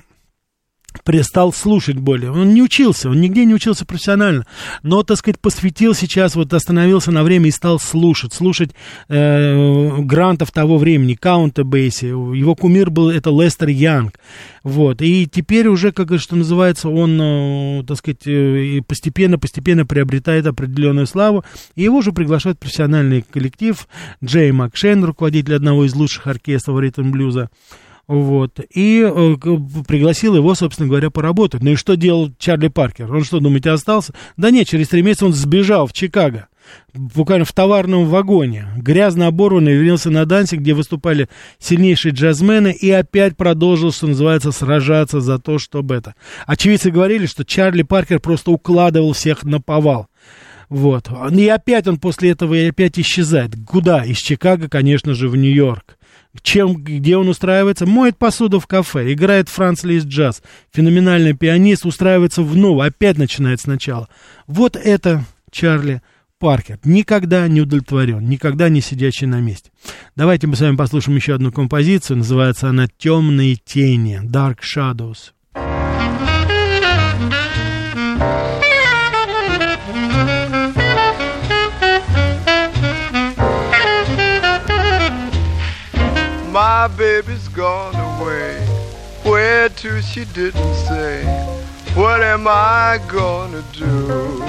перестал 1.04 1.54
слушать 1.54 1.98
более. 1.98 2.32
Он 2.32 2.54
не 2.54 2.62
учился, 2.62 3.10
он 3.10 3.22
нигде 3.22 3.46
не 3.46 3.54
учился 3.54 3.86
профессионально, 3.86 4.46
но, 4.84 5.04
так 5.04 5.18
сказать, 5.18 5.40
посвятил 5.40 5.94
сейчас, 5.94 6.36
вот 6.36 6.54
остановился 6.54 7.12
на 7.12 7.24
время 7.24 7.48
и 7.48 7.52
стал 7.52 7.80
слушать, 7.80 8.34
слушать 8.34 8.72
э, 9.08 10.02
грантов 10.02 10.52
того 10.52 10.78
времени, 10.78 11.16
Каунта 11.16 11.64
Бейси. 11.64 12.06
Его 12.06 12.56
кумир 12.56 12.90
был 12.90 13.10
это 13.10 13.30
Лестер 13.30 13.70
Янг. 13.70 14.20
Вот. 14.64 15.02
И 15.02 15.28
теперь 15.28 15.68
уже, 15.68 15.92
как 15.92 16.20
что 16.20 16.36
называется, 16.36 16.90
он, 16.90 17.20
э, 17.22 17.84
так 17.86 17.98
сказать, 17.98 18.86
постепенно-постепенно 18.88 19.86
приобретает 19.86 20.48
определенную 20.48 21.08
славу. 21.08 21.44
И 21.76 21.84
его 21.84 21.98
уже 21.98 22.12
приглашают 22.12 22.60
профессиональный 22.60 23.22
коллектив. 23.22 23.88
Джей 24.24 24.52
Макшен, 24.52 25.04
руководитель 25.04 25.56
одного 25.56 25.86
из 25.86 25.94
лучших 25.94 26.28
оркестров 26.28 26.80
ритм-блюза. 26.80 27.50
Вот. 28.08 28.60
И 28.74 29.02
э, 29.02 29.36
пригласил 29.88 30.36
его, 30.36 30.54
собственно 30.54 30.88
говоря, 30.88 31.10
поработать. 31.10 31.64
Ну 31.64 31.72
и 31.72 31.76
что 31.76 31.96
делал 31.96 32.32
Чарли 32.38 32.68
Паркер? 32.68 33.12
Он 33.12 33.24
что, 33.24 33.40
думаете, 33.40 33.72
остался? 33.72 34.14
Да 34.38 34.52
нет, 34.52 34.68
через 34.68 34.90
три 34.90 35.02
месяца 35.02 35.26
он 35.26 35.34
сбежал 35.34 35.88
в 35.88 35.94
Чикаго. 35.94 36.48
Буквально 36.94 37.46
в 37.46 37.52
товарном 37.52 38.06
вагоне. 38.06 38.68
Грязно 38.78 39.28
оборванный, 39.28 39.74
вернулся 39.74 40.10
на 40.12 40.26
Дансе, 40.26 40.58
где 40.58 40.74
выступали 40.74 41.30
сильнейшие 41.60 42.12
джазмены, 42.12 42.72
и 42.72 42.90
опять 42.92 43.38
продолжил, 43.38 43.92
что 43.92 44.08
называется, 44.08 44.52
сражаться 44.52 45.20
за 45.20 45.40
то, 45.40 45.60
чтобы 45.60 45.96
это. 45.96 46.16
Очевидцы 46.46 46.92
говорили, 46.92 47.26
что 47.26 47.44
Чарли 47.44 47.84
Паркер 47.84 48.20
просто 48.20 48.52
укладывал 48.52 49.14
всех 49.14 49.44
на 49.44 49.62
повал. 49.62 50.08
Вот. 50.70 51.10
И 51.32 51.48
опять 51.48 51.88
он 51.88 51.98
после 51.98 52.32
этого 52.32 52.54
и 52.56 52.70
опять 52.70 52.98
исчезает. 53.00 53.52
Куда? 53.68 54.04
Из 54.04 54.18
Чикаго, 54.18 54.68
конечно 54.68 55.14
же, 55.14 55.30
в 55.30 55.36
Нью-Йорк. 55.36 55.98
Чем, 56.42 56.76
где 56.76 57.18
он 57.18 57.28
устраивается? 57.30 57.86
Моет 57.86 58.18
посуду 58.18 58.60
в 58.60 58.68
кафе, 58.68 59.14
играет 59.14 59.50
Франц 59.50 59.84
Лист 59.84 60.08
джаз. 60.08 60.42
Феноменальный 60.74 61.34
пианист 61.34 61.86
устраивается 61.86 62.42
вновь, 62.42 62.86
опять 62.86 63.18
начинает 63.18 63.62
сначала. 63.62 64.10
Вот 64.48 64.76
это 64.76 65.24
Чарли 65.52 66.02
Паркер. 66.40 66.80
Никогда 66.84 67.48
не 67.48 67.62
удовлетворен, 67.62 68.28
никогда 68.28 68.70
не 68.70 68.82
сидящий 68.82 69.28
на 69.28 69.40
месте. 69.40 69.72
Давайте 70.16 70.48
мы 70.48 70.56
с 70.56 70.62
вами 70.62 70.76
послушаем 70.76 71.18
еще 71.18 71.34
одну 71.36 71.52
композицию. 71.52 72.18
Называется 72.18 72.70
она 72.70 72.88
«Темные 72.98 73.56
тени», 73.56 74.20
«Dark 74.24 74.60
Shadows». 74.62 75.35
My 86.56 86.88
baby's 86.88 87.50
gone 87.50 87.96
away. 87.96 88.66
Where 89.24 89.68
to 89.68 90.02
she 90.02 90.24
didn't 90.24 90.76
say. 90.88 91.26
What 91.96 92.24
am 92.24 92.48
I 92.48 92.98
gonna 93.10 93.62
do? 93.74 94.42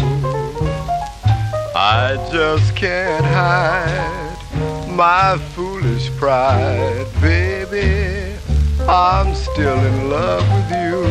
I 1.74 2.14
just 2.30 2.76
can't 2.76 3.24
hide 3.24 4.38
my 4.88 5.36
foolish 5.56 6.10
pride, 6.10 7.08
baby. 7.20 8.38
I'm 8.88 9.34
still 9.34 9.76
in 9.76 10.08
love 10.08 10.46
with 10.54 10.70
you. 10.78 11.02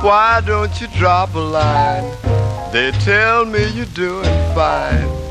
Why 0.00 0.40
don't 0.46 0.80
you 0.80 0.86
drop 0.96 1.34
a 1.34 1.38
line? 1.40 2.10
They 2.72 2.90
tell 3.04 3.44
me 3.44 3.68
you're 3.74 3.84
doing 3.92 4.54
fine. 4.54 5.25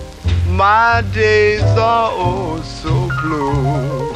My 0.55 1.03
days 1.13 1.61
are 1.77 2.11
oh 2.13 2.61
so 2.61 3.09
blue. 3.21 4.13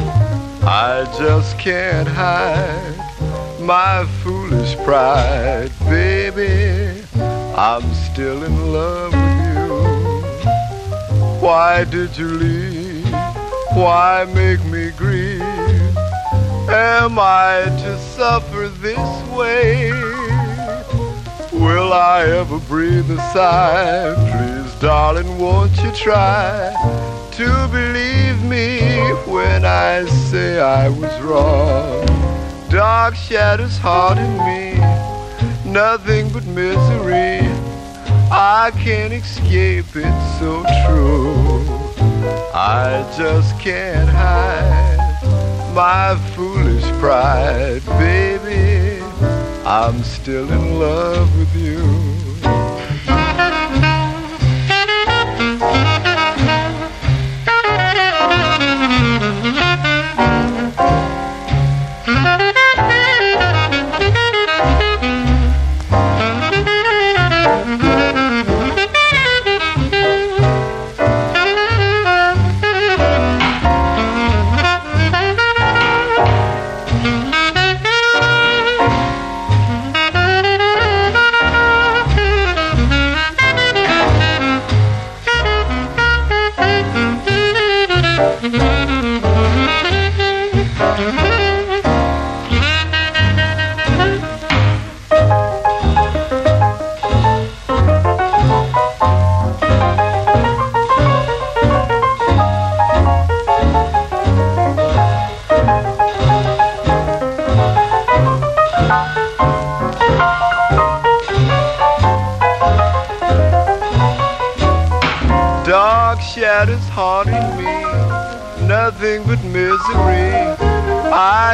I 0.66 1.04
just 1.18 1.60
can't 1.60 2.08
hide 2.08 2.96
my 3.60 4.06
foolish 4.24 4.78
pride, 4.86 5.70
baby. 5.82 7.04
I'm 7.58 7.84
still 7.94 8.44
in 8.44 8.72
love 8.72 9.12
with 9.12 9.48
you. 9.52 10.48
Why 11.42 11.84
did 11.84 12.18
you 12.18 12.28
leave? 12.28 13.12
Why 13.74 14.26
make 14.34 14.64
me 14.64 14.92
grieve? 14.92 15.42
Am 16.70 17.20
I 17.20 17.66
to 17.84 18.00
suffer 18.00 18.70
this 18.70 19.28
way? 19.28 19.92
Will 21.60 21.92
I 21.92 22.24
ever 22.26 22.58
breathe 22.58 23.12
a 23.12 23.18
sigh? 23.34 24.16
Please, 24.16 24.74
darling, 24.80 25.38
won't 25.38 25.76
you 25.84 25.92
try 25.92 26.74
to 27.32 27.68
believe 27.70 28.42
me 28.44 28.80
when 29.30 29.66
I 29.66 30.06
say 30.06 30.62
I 30.62 30.88
was 30.88 31.22
wrong? 31.22 32.06
Dark 32.70 33.16
shadows 33.16 33.78
haunting 33.78 34.38
me, 34.38 34.80
nothing 35.70 36.30
but 36.30 36.46
misery. 36.46 37.40
I 38.32 38.72
can't 38.76 39.12
escape 39.12 39.96
it, 39.96 40.40
so 40.40 40.64
true. 40.88 41.60
I 42.54 43.04
just 43.18 43.60
can't 43.60 44.08
hide 44.08 45.00
my 45.76 46.16
foolish 46.34 46.86
pride, 47.02 47.86
baby. 48.00 48.89
I'm 49.70 50.02
still 50.02 50.52
in 50.52 50.80
love 50.80 51.38
with 51.38 51.56
you. 51.56 51.99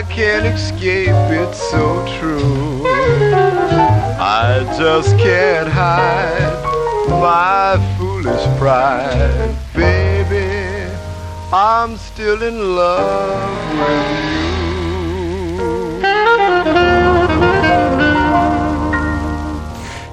Can't 0.10 0.46
escape 0.46 1.10
it's 1.10 1.60
so 1.72 2.06
true. 2.20 2.84
I 4.18 4.63
just 4.78 5.18
can't 5.18 5.68
hide 5.70 6.63
my 7.10 7.78
foolish 7.98 8.46
pride, 8.58 9.56
baby. 9.74 10.91
I'm 11.54 11.98
still 11.98 12.41
in 12.41 12.76
love 12.76 13.80
with 13.80 14.10
you. 16.89 16.95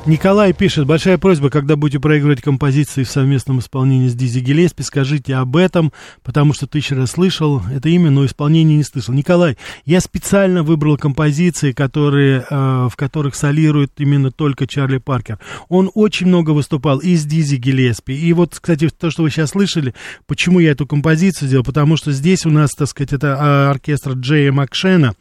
Николай 0.04 0.52
пишет, 0.52 0.84
большая 0.84 1.16
просьба, 1.16 1.48
когда 1.48 1.76
будете 1.76 2.00
проигрывать 2.00 2.40
композиции 2.40 3.04
в 3.04 3.08
совместном 3.08 3.60
исполнении 3.60 4.08
с 4.08 4.14
Дизи 4.16 4.40
Гелеспи, 4.40 4.82
скажите 4.82 5.36
об 5.36 5.56
этом, 5.56 5.92
потому 6.24 6.54
что 6.54 6.66
тысячу 6.66 6.96
раз 6.96 7.12
слышал 7.12 7.62
это 7.72 7.88
имя, 7.88 8.10
но 8.10 8.26
исполнение 8.26 8.76
не 8.76 8.82
слышал. 8.82 9.14
Николай, 9.14 9.56
я 9.84 10.00
специально 10.00 10.64
выбрал 10.64 10.96
композиции, 10.96 11.70
которые, 11.70 12.44
э, 12.50 12.88
в 12.90 12.96
которых 12.96 13.36
солирует 13.36 13.92
именно 13.98 14.32
только 14.32 14.66
Чарли 14.66 14.98
Паркер. 14.98 15.38
Он 15.68 15.88
очень 15.94 16.26
много 16.26 16.50
выступал 16.50 16.98
и 16.98 17.14
с 17.14 17.24
Дизи 17.24 17.54
Гелеспи. 17.54 18.12
И 18.12 18.32
вот, 18.32 18.58
кстати, 18.58 18.88
то, 18.88 19.08
что 19.08 19.22
вы 19.22 19.30
сейчас 19.30 19.50
слышали, 19.50 19.94
почему 20.26 20.58
я 20.58 20.72
эту 20.72 20.84
композицию 20.84 21.46
сделал, 21.46 21.64
потому 21.64 21.96
что 21.96 22.10
здесь 22.10 22.44
у 22.44 22.50
нас, 22.50 22.70
так 22.70 22.88
сказать, 22.88 23.12
это 23.12 23.36
а, 23.38 23.70
оркестр 23.70 24.14
Джея 24.14 24.50
Макшена, 24.50 25.14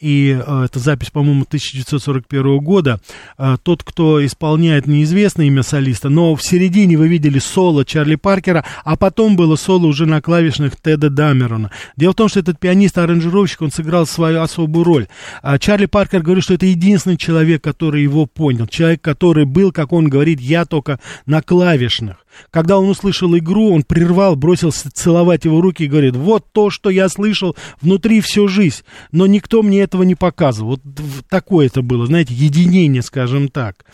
и 0.00 0.38
э, 0.38 0.64
это 0.64 0.78
запись, 0.78 1.10
по-моему, 1.10 1.42
1941 1.42 2.58
года. 2.58 3.00
Э, 3.38 3.56
тот, 3.62 3.82
кто 3.82 4.24
исполняет 4.24 4.86
неизвестное 4.86 5.46
имя 5.46 5.62
солиста, 5.62 6.08
но 6.08 6.34
в 6.34 6.42
середине 6.42 6.96
вы 6.96 7.08
видели 7.08 7.38
соло 7.38 7.84
Чарли 7.84 8.16
Паркера, 8.16 8.64
а 8.84 8.96
потом 8.96 9.36
было 9.36 9.56
соло 9.56 9.86
уже 9.86 10.06
на 10.06 10.20
клавишных 10.20 10.76
Теда 10.80 11.10
Дамерона. 11.10 11.70
Дело 11.96 12.12
в 12.12 12.16
том, 12.16 12.28
что 12.28 12.40
этот 12.40 12.58
пианист-аранжировщик, 12.58 13.62
он 13.62 13.70
сыграл 13.70 14.06
свою 14.06 14.42
особую 14.42 14.84
роль. 14.84 15.06
А 15.42 15.58
Чарли 15.58 15.86
Паркер 15.86 16.22
говорит, 16.22 16.44
что 16.44 16.54
это 16.54 16.66
единственный 16.66 17.16
человек, 17.16 17.62
который 17.62 18.02
его 18.02 18.26
понял, 18.26 18.66
человек, 18.66 19.00
который 19.00 19.44
был, 19.44 19.72
как 19.72 19.92
он 19.92 20.08
говорит, 20.08 20.40
я 20.40 20.64
только 20.64 21.00
на 21.26 21.42
клавишных. 21.42 22.16
Когда 22.50 22.78
он 22.78 22.88
услышал 22.88 23.36
игру, 23.36 23.72
он 23.72 23.82
прервал, 23.82 24.36
бросился 24.36 24.90
целовать 24.90 25.44
его 25.44 25.60
руки 25.60 25.84
и 25.84 25.88
говорит, 25.88 26.16
вот 26.16 26.44
то, 26.52 26.70
что 26.70 26.90
я 26.90 27.08
слышал 27.08 27.56
внутри 27.80 28.20
всю 28.20 28.48
жизнь, 28.48 28.82
но 29.12 29.26
никто 29.26 29.62
мне 29.62 29.83
этого 29.84 30.02
не 30.02 30.14
показывал. 30.14 30.70
Вот 30.70 30.80
такое 31.28 31.66
это 31.66 31.82
было, 31.82 32.06
знаете, 32.06 32.34
единение, 32.34 33.02
скажем 33.02 33.48
так. 33.48 33.84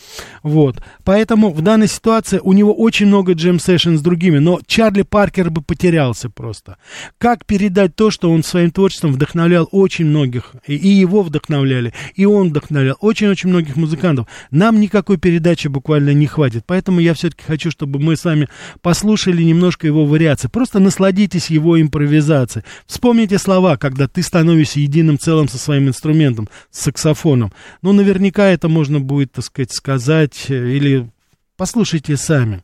Вот. 0.42 0.76
Поэтому 1.04 1.50
в 1.52 1.60
данной 1.60 1.88
ситуации 1.88 2.40
у 2.42 2.52
него 2.52 2.72
очень 2.72 3.06
много 3.06 3.32
джем-сессион 3.32 3.98
с 3.98 4.02
другими, 4.02 4.38
но 4.38 4.60
Чарли 4.66 5.02
Паркер 5.02 5.50
бы 5.50 5.62
потерялся 5.62 6.30
просто. 6.30 6.76
Как 7.18 7.44
передать 7.44 7.94
то, 7.96 8.10
что 8.10 8.30
он 8.30 8.42
своим 8.42 8.70
творчеством 8.70 9.12
вдохновлял 9.12 9.68
очень 9.70 10.06
многих, 10.06 10.54
и 10.66 10.88
его 10.88 11.22
вдохновляли, 11.22 11.92
и 12.14 12.24
он 12.24 12.50
вдохновлял 12.50 12.96
очень-очень 13.00 13.50
многих 13.50 13.76
музыкантов. 13.76 14.26
Нам 14.50 14.80
никакой 14.80 15.18
передачи 15.18 15.68
буквально 15.68 16.14
не 16.14 16.26
хватит, 16.26 16.64
поэтому 16.66 17.00
я 17.00 17.14
все-таки 17.14 17.44
хочу, 17.44 17.70
чтобы 17.70 17.98
мы 17.98 18.16
с 18.16 18.24
вами 18.24 18.48
послушали 18.80 19.42
немножко 19.42 19.86
его 19.86 20.06
вариации. 20.06 20.48
Просто 20.48 20.78
насладитесь 20.78 21.50
его 21.50 21.80
импровизацией. 21.80 22.64
Вспомните 22.86 23.38
слова, 23.38 23.76
когда 23.76 24.08
ты 24.08 24.22
становишься 24.22 24.80
единым 24.80 25.18
целым 25.18 25.48
со 25.48 25.58
своим 25.58 25.79
инструментом, 25.88 26.48
с 26.70 26.82
саксофоном. 26.82 27.52
Ну, 27.82 27.92
наверняка 27.92 28.46
это 28.46 28.68
можно 28.68 29.00
будет, 29.00 29.32
так 29.32 29.44
сказать, 29.44 29.72
сказать 29.72 30.46
э, 30.48 30.54
или 30.54 31.10
послушайте 31.56 32.16
сами. 32.16 32.62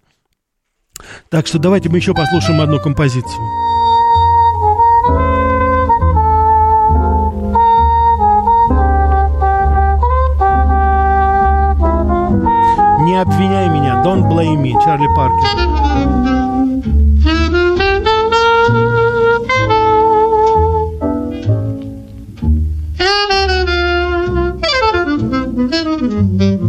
Так 1.28 1.46
что 1.46 1.58
давайте 1.58 1.88
мы 1.88 1.98
еще 1.98 2.14
послушаем 2.14 2.60
одну 2.60 2.80
композицию. 2.80 3.44
Не 13.04 13.20
обвиняй 13.20 13.68
меня, 13.68 14.02
don't 14.04 14.28
blame 14.28 14.62
me, 14.62 14.72
Чарли 14.84 15.06
Паркер. 15.14 16.25
Thank. 25.56 26.65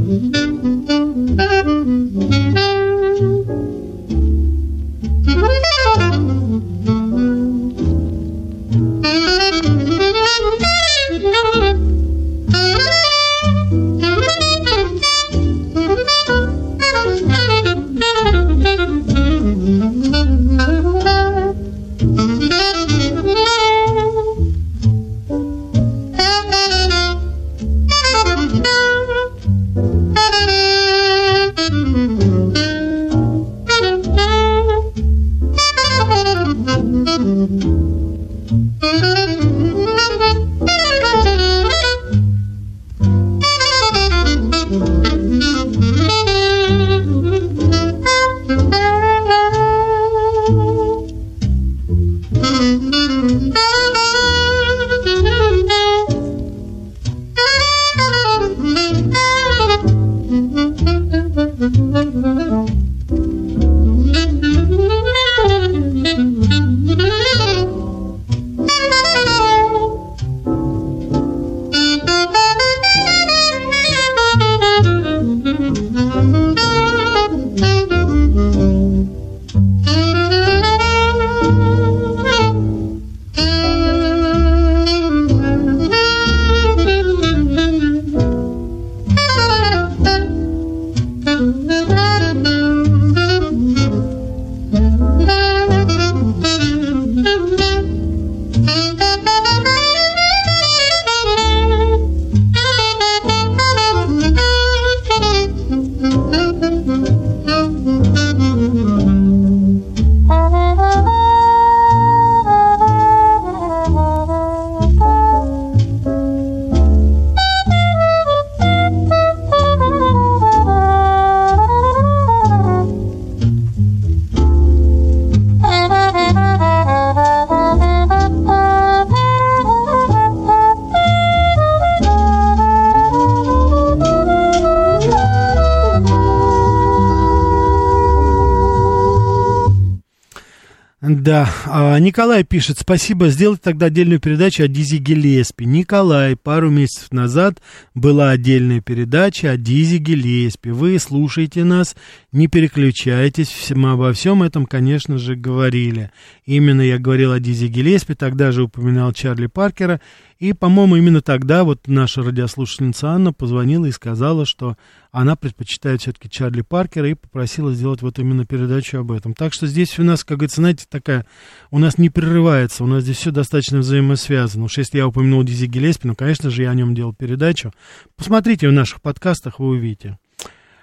Да, 140.99 141.47
а, 141.67 141.99
Николай 141.99 142.43
пишет, 142.43 142.79
спасибо, 142.79 143.29
сделать 143.29 143.61
тогда 143.61 143.85
отдельную 143.85 144.19
передачу 144.19 144.63
о 144.63 144.67
Дизи 144.67 144.95
Гелеспи. 144.95 145.63
Николай, 145.63 146.35
пару 146.35 146.71
месяцев 146.71 147.11
назад 147.11 147.61
была 147.93 148.31
отдельная 148.31 148.81
передача 148.81 149.51
о 149.51 149.57
Дизи 149.57 149.97
Гелеспи. 149.97 150.71
Вы 150.71 150.97
слушаете 150.97 151.63
нас, 151.65 151.95
не 152.31 152.47
переключайтесь, 152.47 153.71
мы 153.75 153.91
обо 153.91 154.11
всем 154.11 154.41
этом, 154.41 154.65
конечно 154.65 155.19
же, 155.19 155.35
говорили. 155.35 156.09
Именно 156.45 156.81
я 156.81 156.97
говорил 156.97 157.31
о 157.31 157.39
Дизи 157.39 157.67
Гелеспи, 157.67 158.15
тогда 158.15 158.51
же 158.51 158.63
упоминал 158.63 159.13
Чарли 159.13 159.45
Паркера, 159.45 160.01
и, 160.39 160.53
по-моему, 160.53 160.97
именно 160.97 161.21
тогда 161.21 161.63
вот 161.63 161.87
наша 161.87 162.21
радиослушательница 162.21 163.09
Анна 163.09 163.33
позвонила 163.33 163.87
и 163.87 163.91
сказала, 163.91 164.45
что 164.45 164.77
она 165.11 165.35
предпочитает 165.35 166.01
все-таки 166.01 166.29
Чарли 166.29 166.61
Паркера 166.61 167.09
и 167.09 167.15
попросила 167.15 167.73
сделать 167.73 168.03
вот 168.03 168.19
именно 168.19 168.45
передачу 168.45 168.99
об 168.99 169.11
этом. 169.11 169.33
Так 169.33 169.53
что 169.53 169.65
здесь 169.65 169.97
у 169.97 170.03
нас, 170.03 170.23
как 170.23 170.37
говорится, 170.37 170.61
знаете, 170.61 170.85
такая, 170.87 171.25
у 171.71 171.79
нас 171.79 171.97
не 171.97 172.11
прерывается, 172.11 172.83
у 172.83 172.87
нас 172.87 173.03
здесь 173.03 173.17
все 173.17 173.31
достаточно 173.31 173.79
взаимосвязано. 173.79 174.65
Уж 174.65 174.77
если 174.77 174.99
я 174.99 175.07
упомянул 175.07 175.43
Дизи 175.43 175.65
Гелеспи, 175.65 176.07
ну, 176.07 176.15
конечно 176.15 176.51
же, 176.51 176.61
я 176.61 176.69
о 176.69 176.75
нем 176.75 176.93
делал 176.93 177.13
передачу. 177.13 177.73
Посмотрите 178.15 178.67
в 178.67 178.73
наших 178.73 179.01
подкастах, 179.01 179.57
вы 179.59 179.69
увидите. 179.69 180.19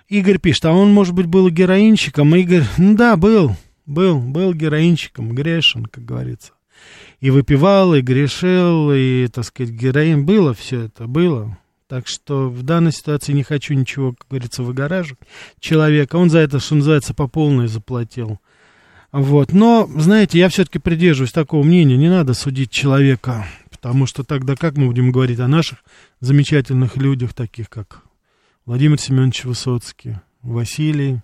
Игорь 0.09 0.39
пишет, 0.39 0.65
а 0.65 0.73
он, 0.73 0.93
может 0.93 1.15
быть, 1.15 1.27
был 1.27 1.49
героинщиком? 1.49 2.35
Игорь, 2.35 2.65
ну 2.77 2.97
да, 2.97 3.17
был, 3.17 3.55
был, 3.87 4.19
был 4.19 4.53
героинщиком, 4.53 5.33
грешен, 5.33 5.87
как 5.87 6.05
говорится 6.05 6.54
и 7.25 7.31
выпивал, 7.31 7.95
и 7.95 8.03
грешил, 8.03 8.93
и, 8.93 9.29
так 9.29 9.47
сказать, 9.47 9.73
героин. 9.73 10.27
Было 10.27 10.53
все 10.53 10.83
это, 10.83 11.07
было. 11.07 11.57
Так 11.89 12.07
что 12.07 12.51
в 12.51 12.63
данной 12.63 12.93
ситуации 12.93 13.33
не 13.33 13.43
хочу 13.43 13.73
ничего, 13.73 14.13
как 14.13 14.29
говорится, 14.29 14.63
выгораживать 14.63 15.21
человека. 15.59 16.17
Он 16.17 16.29
за 16.29 16.41
это, 16.41 16.61
что 16.61 16.75
называется, 16.75 17.15
по 17.15 17.27
полной 17.27 17.67
заплатил. 17.67 18.41
Вот. 19.11 19.55
Но, 19.55 19.89
знаете, 19.97 20.39
я 20.39 20.51
все-таки 20.51 20.79
придерживаюсь 20.79 21.33
такого 21.33 21.63
мнения. 21.63 21.97
Не 21.97 22.11
надо 22.11 22.35
судить 22.35 22.71
человека, 22.71 23.47
потому 23.71 24.05
что 24.05 24.23
тогда 24.23 24.55
как 24.55 24.77
мы 24.77 24.89
будем 24.89 25.11
говорить 25.11 25.41
о 25.41 25.49
наших 25.49 25.79
замечательных 26.21 26.99
людях, 26.99 27.33
таких 27.33 27.71
как 27.71 28.03
Владимир 28.67 29.01
Семенович 29.01 29.45
Высоцкий, 29.45 30.17
Василий 30.43 31.23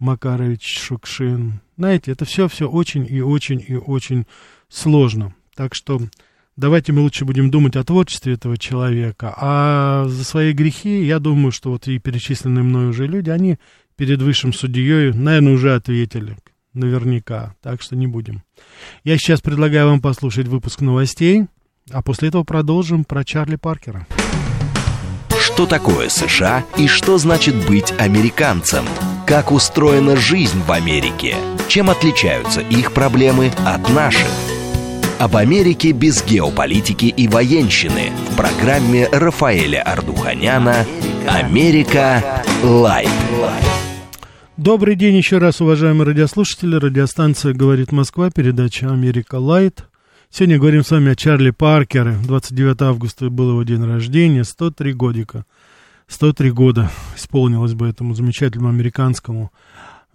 Макарович 0.00 0.76
Шукшин. 0.76 1.60
Знаете, 1.76 2.10
это 2.10 2.24
все-все 2.24 2.68
очень 2.68 3.06
и 3.08 3.20
очень 3.20 3.64
и 3.64 3.76
очень 3.76 4.26
сложно. 4.74 5.34
Так 5.54 5.74
что 5.74 6.00
давайте 6.56 6.92
мы 6.92 7.00
лучше 7.00 7.24
будем 7.24 7.50
думать 7.50 7.76
о 7.76 7.84
творчестве 7.84 8.34
этого 8.34 8.58
человека. 8.58 9.34
А 9.36 10.06
за 10.08 10.24
свои 10.24 10.52
грехи, 10.52 11.04
я 11.04 11.18
думаю, 11.18 11.52
что 11.52 11.70
вот 11.70 11.88
и 11.88 11.98
перечисленные 11.98 12.64
мной 12.64 12.88
уже 12.88 13.06
люди, 13.06 13.30
они 13.30 13.58
перед 13.96 14.20
высшим 14.20 14.52
судьей, 14.52 15.12
наверное, 15.12 15.54
уже 15.54 15.74
ответили. 15.74 16.36
Наверняка. 16.72 17.54
Так 17.62 17.82
что 17.82 17.94
не 17.94 18.08
будем. 18.08 18.42
Я 19.04 19.16
сейчас 19.16 19.40
предлагаю 19.40 19.88
вам 19.88 20.00
послушать 20.00 20.48
выпуск 20.48 20.80
новостей, 20.80 21.46
а 21.92 22.02
после 22.02 22.28
этого 22.28 22.42
продолжим 22.42 23.04
про 23.04 23.24
Чарли 23.24 23.56
Паркера. 23.56 24.06
Что 25.38 25.66
такое 25.66 26.08
США 26.08 26.64
и 26.76 26.88
что 26.88 27.16
значит 27.18 27.54
быть 27.66 27.92
американцем? 27.98 28.84
Как 29.24 29.52
устроена 29.52 30.16
жизнь 30.16 30.60
в 30.66 30.72
Америке? 30.72 31.36
Чем 31.68 31.90
отличаются 31.90 32.60
их 32.60 32.92
проблемы 32.92 33.52
от 33.64 33.88
наших? 33.90 34.53
Об 35.24 35.36
Америке 35.36 35.92
без 35.92 36.22
геополитики 36.22 37.06
и 37.06 37.28
военщины 37.28 38.12
в 38.28 38.36
программе 38.36 39.08
Рафаэля 39.08 39.80
Ардуханяна 39.80 40.84
«Америка. 41.26 42.22
Light». 42.62 43.08
Добрый 44.58 44.96
день 44.96 45.16
еще 45.16 45.38
раз, 45.38 45.62
уважаемые 45.62 46.08
радиослушатели. 46.08 46.76
Радиостанция 46.76 47.54
«Говорит 47.54 47.90
Москва», 47.90 48.28
передача 48.30 48.92
«Америка 48.92 49.36
Light». 49.36 49.86
Сегодня 50.28 50.58
говорим 50.58 50.84
с 50.84 50.90
вами 50.90 51.12
о 51.12 51.16
Чарли 51.16 51.52
Паркере. 51.52 52.18
29 52.22 52.82
августа 52.82 53.30
был 53.30 53.52
его 53.52 53.62
день 53.62 53.82
рождения, 53.82 54.44
103 54.44 54.92
годика. 54.92 55.46
103 56.06 56.50
года 56.50 56.90
исполнилось 57.16 57.72
бы 57.72 57.88
этому 57.88 58.14
замечательному 58.14 58.68
американскому 58.68 59.52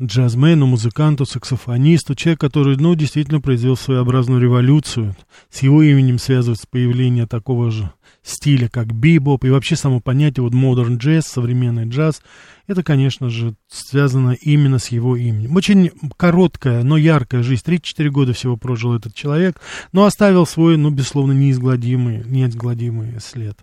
джазмену, 0.02 0.66
музыканту, 0.66 1.26
саксофонисту, 1.26 2.16
человек, 2.16 2.40
который, 2.40 2.78
ну, 2.78 2.96
действительно 2.96 3.42
произвел 3.42 3.76
своеобразную 3.76 4.42
революцию. 4.42 5.16
С 5.50 5.62
его 5.62 5.82
именем 5.82 6.20
связывается 6.20 6.68
появление 6.70 7.28
такого 7.28 7.72
же 7.72 7.92
стиля, 8.22 8.70
как 8.70 8.94
бибоп, 8.94 9.46
и 9.46 9.50
вообще 9.50 9.76
само 9.76 10.00
понятие 10.00 10.44
вот 10.44 10.54
модерн 10.54 10.98
джаз, 10.98 11.26
современный 11.26 11.88
джаз, 11.88 12.22
это, 12.68 12.84
конечно 12.84 13.30
же, 13.30 13.56
связано 13.68 14.32
именно 14.32 14.78
с 14.78 14.90
его 14.90 15.16
именем. 15.16 15.56
Очень 15.56 15.92
короткая, 16.18 16.84
но 16.84 16.98
яркая 16.98 17.44
жизнь, 17.44 17.64
34 17.66 18.10
года 18.12 18.34
всего 18.34 18.58
прожил 18.58 18.96
этот 18.96 19.16
человек, 19.16 19.60
но 19.92 20.06
оставил 20.06 20.46
свой, 20.46 20.78
ну, 20.78 20.92
безусловно, 20.92 21.32
неизгладимый, 21.32 22.24
неизгладимый 22.26 23.20
след. 23.20 23.58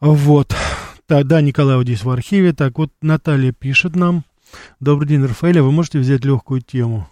Вот. 0.00 0.54
Да, 1.08 1.40
Николай 1.40 1.76
вот 1.76 1.84
здесь 1.84 2.04
в 2.04 2.10
архиве. 2.10 2.52
Так, 2.52 2.78
вот 2.78 2.90
Наталья 3.00 3.52
пишет 3.52 3.96
нам, 3.96 4.24
Добрый 4.80 5.08
день, 5.08 5.24
Рафаэль. 5.24 5.58
А 5.58 5.62
вы 5.62 5.72
можете 5.72 5.98
взять 5.98 6.24
легкую 6.24 6.60
тему? 6.60 7.08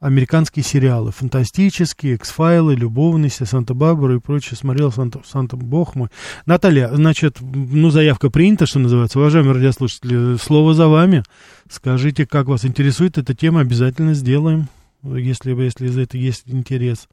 Американские 0.00 0.62
сериалы, 0.62 1.12
фантастические, 1.12 2.16
X-файлы, 2.16 2.74
любовности, 2.74 3.44
Санта-Барбара 3.44 4.16
и 4.16 4.18
прочее. 4.18 4.56
Смотрел 4.56 4.92
Санта, 4.92 5.22
Санта, 5.24 5.56
бог 5.56 5.94
мой. 5.94 6.08
Наталья, 6.44 6.90
значит, 6.92 7.38
ну, 7.40 7.88
заявка 7.90 8.28
принята, 8.28 8.66
что 8.66 8.80
называется. 8.80 9.18
Уважаемые 9.18 9.54
радиослушатели, 9.54 10.36
слово 10.36 10.74
за 10.74 10.88
вами. 10.88 11.22
Скажите, 11.70 12.26
как 12.26 12.48
вас 12.48 12.66
интересует 12.66 13.16
эта 13.16 13.34
тема, 13.34 13.60
обязательно 13.60 14.12
сделаем, 14.12 14.68
если, 15.02 15.54
если 15.54 15.86
за 15.86 16.02
это 16.02 16.18
есть 16.18 16.42
интерес. 16.46 17.08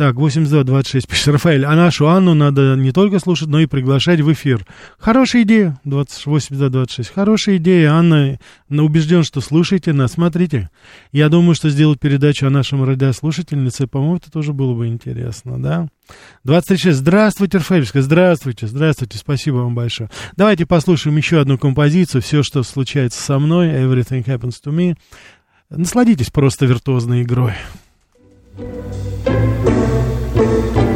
Так, 0.00 0.16
82-26 0.16 1.06
пишет 1.06 1.28
Рафаэль. 1.28 1.66
А 1.66 1.76
нашу 1.76 2.08
Анну 2.08 2.32
надо 2.32 2.74
не 2.74 2.90
только 2.90 3.18
слушать, 3.18 3.48
но 3.48 3.60
и 3.60 3.66
приглашать 3.66 4.22
в 4.22 4.32
эфир. 4.32 4.64
Хорошая 4.98 5.42
идея. 5.42 5.78
82-26. 5.84 7.12
Хорошая 7.14 7.58
идея. 7.58 7.90
Анна 7.90 8.38
убежден, 8.70 9.24
что 9.24 9.42
слушайте 9.42 9.92
нас. 9.92 10.12
Смотрите. 10.12 10.70
Я 11.12 11.28
думаю, 11.28 11.54
что 11.54 11.68
сделать 11.68 12.00
передачу 12.00 12.46
о 12.46 12.50
нашем 12.50 12.82
радиослушательнице, 12.82 13.86
по-моему, 13.88 14.16
это 14.16 14.30
тоже 14.32 14.54
было 14.54 14.72
бы 14.72 14.86
интересно, 14.86 15.62
да? 15.62 15.88
26. 16.44 16.96
Здравствуйте, 16.96 17.58
Рафаэльская. 17.58 18.00
Здравствуйте. 18.00 18.68
Здравствуйте. 18.68 19.18
Спасибо 19.18 19.56
вам 19.56 19.74
большое. 19.74 20.08
Давайте 20.34 20.64
послушаем 20.64 21.18
еще 21.18 21.42
одну 21.42 21.58
композицию. 21.58 22.22
Все, 22.22 22.42
что 22.42 22.62
случается 22.62 23.20
со 23.22 23.38
мной. 23.38 23.68
Everything 23.68 24.24
happens 24.24 24.54
to 24.64 24.72
me. 24.72 24.96
Насладитесь 25.68 26.30
просто 26.30 26.64
виртуозной 26.64 27.20
игрой. 27.20 27.52
Thank 28.56 28.74
you. 30.76 30.89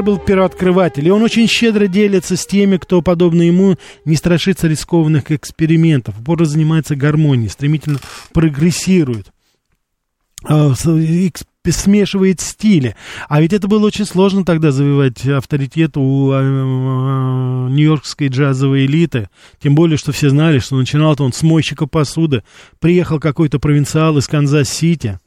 Паркер 0.00 0.02
был 0.02 0.18
первооткрыватель, 0.18 1.06
и 1.06 1.10
он 1.10 1.22
очень 1.22 1.46
щедро 1.46 1.86
делится 1.86 2.36
с 2.36 2.46
теми, 2.46 2.78
кто, 2.78 3.02
подобно 3.02 3.42
ему, 3.42 3.76
не 4.06 4.16
страшится 4.16 4.66
рискованных 4.66 5.30
экспериментов, 5.30 6.18
упорно 6.18 6.46
занимается 6.46 6.96
гармонией, 6.96 7.50
стремительно 7.50 7.98
прогрессирует 8.32 9.26
а, 10.44 10.72
смешивает 10.74 12.40
стили. 12.40 12.96
А 13.28 13.42
ведь 13.42 13.52
это 13.52 13.68
было 13.68 13.86
очень 13.86 14.06
сложно 14.06 14.44
тогда 14.46 14.72
завоевать 14.72 15.26
авторитет 15.26 15.98
у 15.98 16.32
э, 16.32 17.68
нью-йоркской 17.70 18.28
джазовой 18.28 18.86
элиты. 18.86 19.28
Тем 19.62 19.74
более, 19.74 19.98
что 19.98 20.12
все 20.12 20.30
знали, 20.30 20.60
что 20.60 20.76
начинал-то 20.76 21.24
он 21.24 21.34
с 21.34 21.42
мойщика 21.42 21.86
посуды. 21.86 22.42
Приехал 22.78 23.20
какой-то 23.20 23.58
провинциал 23.58 24.16
из 24.16 24.26
Канзас-Сити. 24.26 25.18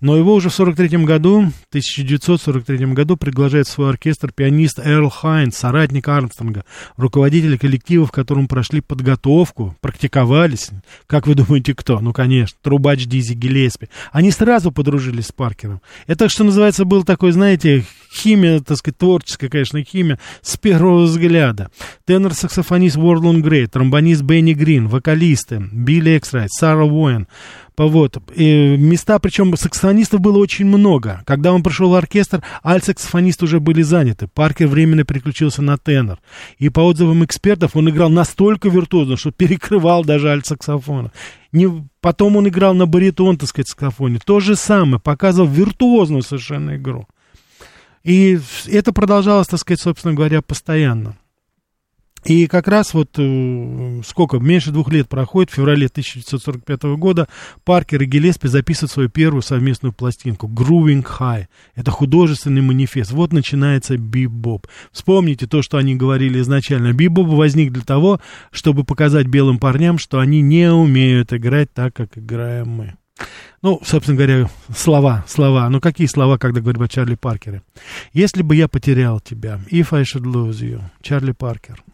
Но 0.00 0.16
его 0.16 0.34
уже 0.34 0.48
в 0.48 0.54
43 0.54 1.04
году, 1.04 1.38
1943 1.70 2.86
году 2.86 3.16
приглашает 3.16 3.66
в 3.66 3.70
свой 3.70 3.90
оркестр 3.90 4.32
пианист 4.32 4.78
Эрл 4.78 5.10
Хайнс, 5.10 5.56
соратник 5.56 6.08
Армстронга, 6.08 6.64
руководитель 6.96 7.58
коллектива, 7.58 8.06
в 8.06 8.12
котором 8.12 8.48
прошли 8.48 8.80
подготовку, 8.80 9.76
практиковались. 9.80 10.70
Как 11.06 11.26
вы 11.26 11.34
думаете, 11.34 11.74
кто? 11.74 12.00
Ну, 12.00 12.12
конечно, 12.12 12.56
трубач 12.62 13.06
Дизи 13.06 13.34
Гелеспи. 13.34 13.88
Они 14.12 14.30
сразу 14.30 14.72
подружились 14.72 15.26
с 15.26 15.32
Паркером. 15.32 15.80
Это, 16.06 16.28
что 16.28 16.44
называется, 16.44 16.84
был 16.84 17.04
такой, 17.04 17.32
знаете, 17.32 17.84
химия, 18.12 18.60
так 18.60 18.76
сказать, 18.76 18.98
творческая, 18.98 19.48
конечно, 19.48 19.82
химия 19.82 20.18
с 20.42 20.56
первого 20.56 21.02
взгляда. 21.02 21.70
Тенор-саксофонист 22.06 22.96
Уорлон 22.96 23.42
Грей, 23.42 23.66
тромбонист 23.66 24.22
Бенни 24.22 24.52
Грин, 24.52 24.88
вокалисты 24.88 25.62
Билли 25.72 26.18
Эксрайт, 26.18 26.50
Сара 26.50 26.84
Уоен, 26.84 27.28
вот. 27.86 28.18
И 28.34 28.76
места, 28.76 29.18
причем 29.18 29.56
саксофонистов 29.56 30.20
было 30.20 30.38
очень 30.38 30.66
много. 30.66 31.22
Когда 31.24 31.52
он 31.52 31.62
пришел 31.62 31.90
в 31.90 31.94
оркестр, 31.94 32.42
альт-саксофонисты 32.64 33.44
уже 33.44 33.60
были 33.60 33.82
заняты. 33.82 34.28
Паркер 34.28 34.66
временно 34.66 35.04
переключился 35.04 35.62
на 35.62 35.78
тенор. 35.78 36.18
И 36.58 36.68
по 36.68 36.80
отзывам 36.80 37.24
экспертов 37.24 37.76
он 37.76 37.88
играл 37.88 38.10
настолько 38.10 38.68
виртуозно, 38.68 39.16
что 39.16 39.30
перекрывал 39.30 40.04
даже 40.04 40.28
альт-саксофона. 40.28 41.12
Не, 41.52 41.88
потом 42.00 42.36
он 42.36 42.48
играл 42.48 42.74
на 42.74 42.86
баритон, 42.86 43.38
так 43.38 43.48
сказать, 43.48 43.68
саксофоне. 43.68 44.18
То 44.24 44.40
же 44.40 44.56
самое, 44.56 45.00
показывал 45.00 45.48
виртуозную 45.48 46.22
совершенно 46.22 46.76
игру. 46.76 47.06
И 48.02 48.38
это 48.66 48.92
продолжалось, 48.92 49.48
так 49.48 49.60
сказать, 49.60 49.80
собственно 49.80 50.14
говоря, 50.14 50.42
постоянно. 50.42 51.16
И 52.24 52.46
как 52.46 52.68
раз 52.68 52.92
вот 52.92 53.10
э, 53.16 54.02
сколько, 54.04 54.38
меньше 54.38 54.72
двух 54.72 54.92
лет 54.92 55.08
проходит, 55.08 55.50
в 55.50 55.54
феврале 55.54 55.86
1945 55.86 56.82
года 56.98 57.28
Паркер 57.64 58.02
и 58.02 58.06
Гелеспи 58.06 58.46
записывают 58.46 58.92
свою 58.92 59.08
первую 59.08 59.42
совместную 59.42 59.92
пластинку 59.94 60.46
«Grooving 60.46 61.04
High». 61.04 61.46
Это 61.74 61.90
художественный 61.90 62.60
манифест. 62.60 63.12
Вот 63.12 63.32
начинается 63.32 63.96
бибоп. 63.96 64.66
Вспомните 64.92 65.46
то, 65.46 65.62
что 65.62 65.78
они 65.78 65.96
говорили 65.96 66.40
изначально. 66.40 66.92
Бибоп 66.92 67.26
возник 67.26 67.72
для 67.72 67.82
того, 67.82 68.20
чтобы 68.50 68.84
показать 68.84 69.26
белым 69.26 69.58
парням, 69.58 69.96
что 69.98 70.18
они 70.18 70.42
не 70.42 70.70
умеют 70.70 71.32
играть 71.32 71.72
так, 71.72 71.94
как 71.94 72.18
играем 72.18 72.68
мы. 72.68 72.94
Ну, 73.62 73.80
собственно 73.84 74.16
говоря, 74.16 74.50
слова, 74.74 75.24
слова. 75.26 75.68
Ну, 75.70 75.80
какие 75.80 76.06
слова, 76.06 76.38
когда 76.38 76.60
говорим 76.60 76.82
о 76.82 76.88
Чарли 76.88 77.14
Паркере? 77.14 77.62
«Если 78.12 78.42
бы 78.42 78.56
я 78.56 78.68
потерял 78.68 79.20
тебя», 79.20 79.60
«If 79.70 79.94
I 79.94 80.02
should 80.02 80.24
lose 80.24 80.60
you», 80.60 80.80
Чарли 81.02 81.32
Паркер– 81.32 81.82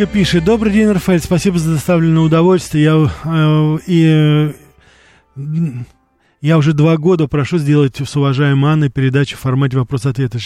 Ольга 0.00 0.12
пишет. 0.14 0.46
Добрый 0.46 0.72
день, 0.72 0.88
Рафаэль. 0.88 1.20
Спасибо 1.20 1.58
за 1.58 1.74
доставленное 1.74 2.22
удовольствие. 2.22 2.84
Я, 2.84 3.12
э, 3.24 3.78
и, 3.86 4.54
э, 5.36 5.42
я 6.40 6.56
уже 6.56 6.72
два 6.72 6.96
года 6.96 7.28
прошу 7.28 7.58
сделать 7.58 8.00
с 8.00 8.16
уважаемой 8.16 8.72
Анной 8.72 8.88
передачу 8.88 9.36
в 9.36 9.40
формате 9.40 9.76
вопрос-ответа. 9.76 10.38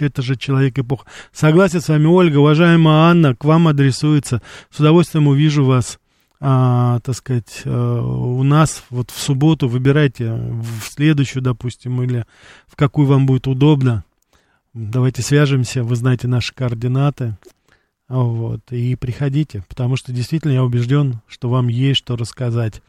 Это 0.00 0.22
же 0.22 0.36
человек 0.36 0.78
эпох. 0.78 1.04
Согласен 1.32 1.82
с 1.82 1.88
вами, 1.88 2.06
Ольга. 2.06 2.38
Уважаемая 2.38 3.10
Анна, 3.10 3.36
к 3.36 3.44
вам 3.44 3.68
адресуется. 3.68 4.40
С 4.70 4.80
удовольствием 4.80 5.28
увижу 5.28 5.66
вас 5.66 5.98
а, 6.40 7.00
так 7.00 7.14
сказать, 7.14 7.60
а, 7.66 8.00
у 8.00 8.42
нас 8.42 8.84
вот 8.88 9.10
в 9.10 9.20
субботу 9.20 9.68
выбирайте 9.68 10.32
в 10.32 10.88
следующую, 10.88 11.42
допустим, 11.42 12.00
или 12.00 12.24
в 12.66 12.74
какую 12.74 13.06
вам 13.06 13.26
будет 13.26 13.48
удобно. 13.48 14.04
Давайте 14.72 15.20
свяжемся, 15.20 15.82
вы 15.82 15.94
знаете 15.94 16.26
наши 16.26 16.54
координаты. 16.54 17.36
Вот, 18.08 18.60
и 18.72 18.96
приходите, 18.96 19.62
потому 19.68 19.96
что 19.96 20.12
действительно 20.12 20.52
я 20.52 20.64
убежден, 20.64 21.20
что 21.28 21.50
вам 21.50 21.68
есть 21.68 21.98
что 21.98 22.16
рассказать. 22.16 22.82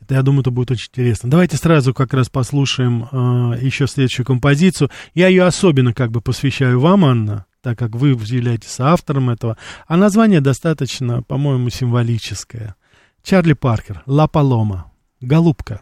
Это, 0.00 0.14
я 0.14 0.22
думаю, 0.22 0.42
это 0.42 0.50
будет 0.50 0.72
очень 0.72 0.88
интересно. 0.90 1.30
Давайте 1.30 1.56
сразу 1.56 1.94
как 1.94 2.12
раз 2.12 2.28
послушаем 2.28 3.04
э, 3.10 3.58
еще 3.62 3.86
следующую 3.86 4.26
композицию. 4.26 4.90
Я 5.14 5.28
ее 5.28 5.44
особенно 5.44 5.94
как 5.94 6.10
бы 6.10 6.20
посвящаю 6.20 6.80
вам, 6.80 7.04
Анна 7.04 7.46
так 7.64 7.78
как 7.78 7.96
вы 7.96 8.10
являетесь 8.10 8.78
автором 8.78 9.30
этого. 9.30 9.56
А 9.88 9.96
название 9.96 10.42
достаточно, 10.42 11.22
по-моему, 11.22 11.70
символическое. 11.70 12.76
Чарли 13.22 13.54
Паркер, 13.54 14.02
«Ла 14.04 14.28
Палома», 14.28 14.92
«Голубка». 15.22 15.80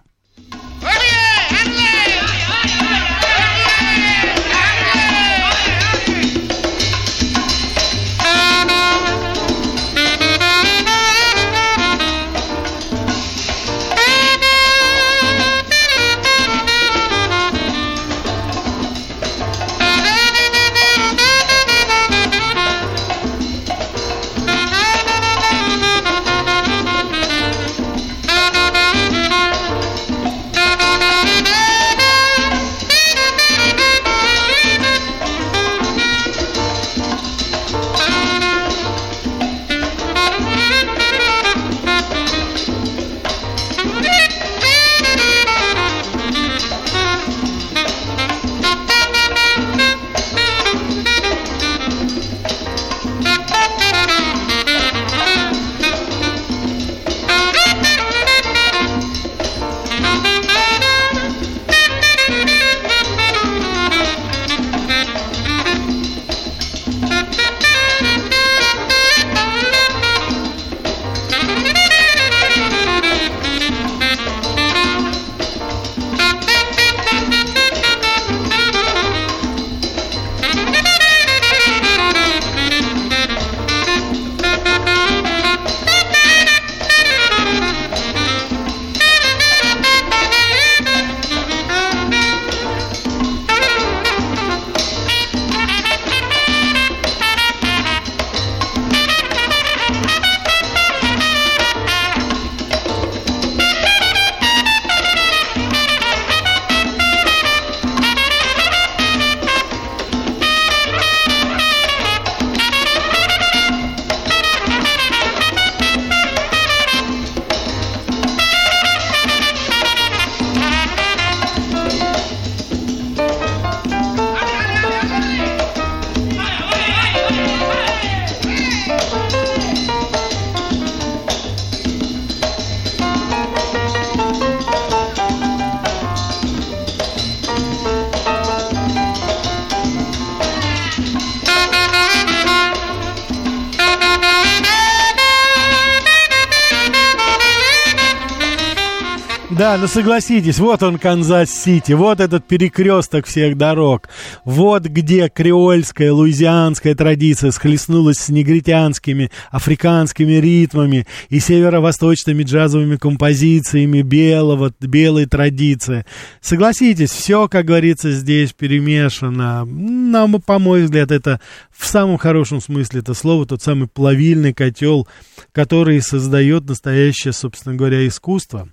Ну 149.79 149.87
согласитесь, 149.89 150.59
вот 150.59 150.83
он 150.83 150.99
Канзас-Сити, 150.99 151.93
вот 151.93 152.21
этот 152.21 152.47
перекресток 152.47 153.25
всех 153.27 153.57
дорог, 153.57 154.09
вот 154.45 154.85
где 154.85 155.29
креольская, 155.29 156.13
луизианская 156.13 156.95
традиция 156.95 157.51
схлестнулась 157.51 158.19
с 158.19 158.29
негритянскими, 158.29 159.31
африканскими 159.51 160.33
ритмами 160.33 161.07
и 161.29 161.39
северо-восточными 161.39 162.43
джазовыми 162.43 162.97
композициями 162.97 164.03
белого, 164.03 164.73
белой 164.81 165.27
традиции. 165.27 166.05
Согласитесь, 166.41 167.11
все, 167.11 167.49
как 167.49 167.67
говорится, 167.67 168.11
здесь 168.11 168.53
перемешано. 168.53 169.65
Нам, 169.65 170.41
по 170.41 170.59
мой 170.59 170.85
взгляд, 170.85 171.11
это 171.13 171.41
в 171.71 171.87
самом 171.87 172.19
хорошем 172.19 172.61
смысле 172.61 173.01
это 173.01 173.15
слово, 173.15 173.47
тот 173.47 173.63
самый 173.63 173.89
плавильный 173.89 174.53
котел, 174.53 175.07
который 175.53 176.01
создает 176.01 176.69
настоящее, 176.69 177.33
собственно 177.33 177.75
говоря, 177.75 178.07
искусство. 178.07 178.69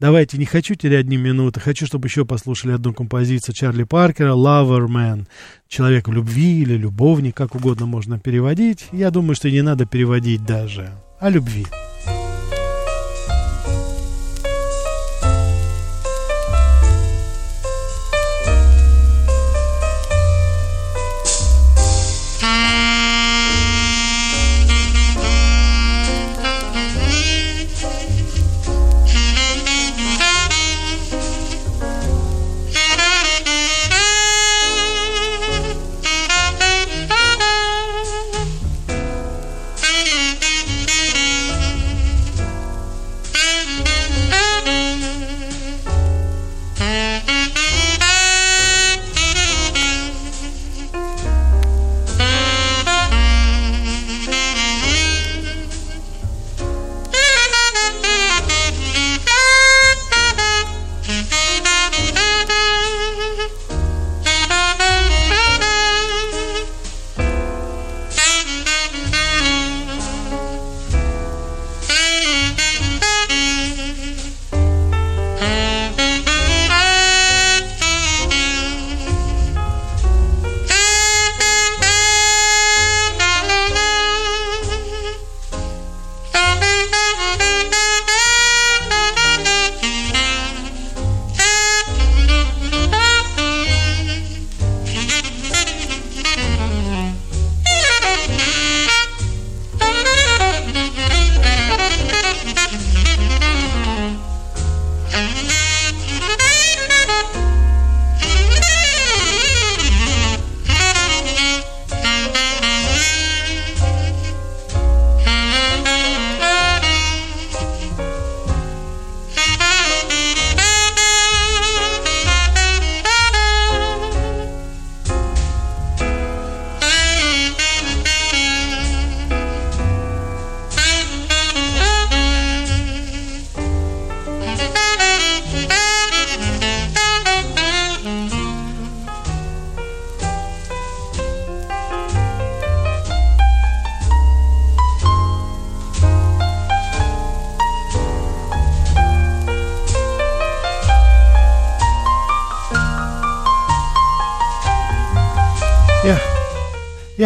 Давайте, 0.00 0.38
не 0.38 0.46
хочу 0.46 0.74
терять 0.74 1.06
ни 1.06 1.16
минуты, 1.16 1.60
хочу, 1.60 1.86
чтобы 1.86 2.08
еще 2.08 2.24
послушали 2.24 2.72
одну 2.72 2.92
композицию 2.92 3.54
Чарли 3.54 3.84
Паркера 3.84 4.32
«Lover 4.32 4.86
Man». 4.86 5.13
Человек 5.68 6.08
в 6.08 6.12
любви 6.12 6.62
или 6.62 6.76
любовник, 6.76 7.36
как 7.36 7.54
угодно 7.54 7.86
можно 7.86 8.18
переводить. 8.18 8.86
Я 8.92 9.10
думаю, 9.10 9.34
что 9.34 9.50
не 9.50 9.62
надо 9.62 9.86
переводить 9.86 10.44
даже. 10.44 10.90
О 11.20 11.30
любви. 11.30 11.66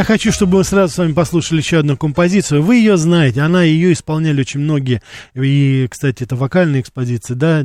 Хочу, 0.09 0.33
чтобы 0.33 0.57
мы 0.57 0.65
сразу 0.65 0.95
с 0.95 0.97
вами 0.97 1.13
послушали 1.13 1.59
еще 1.59 1.81
одну 1.81 1.95
композицию. 1.95 2.63
Вы 2.63 2.77
ее 2.77 2.97
знаете, 2.97 3.43
она 3.43 3.63
ее 3.63 3.93
исполняли 3.93 4.41
очень 4.41 4.61
многие. 4.61 5.03
И, 5.35 5.87
кстати, 5.91 6.23
это 6.23 6.35
вокальная 6.35 6.81
экспозиция, 6.81 7.35
да, 7.35 7.63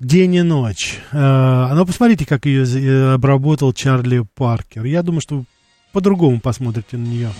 день 0.00 0.34
и 0.34 0.42
ночь. 0.42 0.98
А, 1.12 1.72
но 1.72 1.86
посмотрите, 1.86 2.26
как 2.26 2.46
ее 2.46 2.64
э, 2.64 3.14
обработал 3.14 3.72
Чарли 3.72 4.24
Паркер. 4.34 4.84
Я 4.84 5.04
думаю, 5.04 5.20
что 5.20 5.36
вы 5.36 5.44
по-другому 5.92 6.40
посмотрите 6.40 6.96
на 6.96 7.06
нее. 7.06 7.30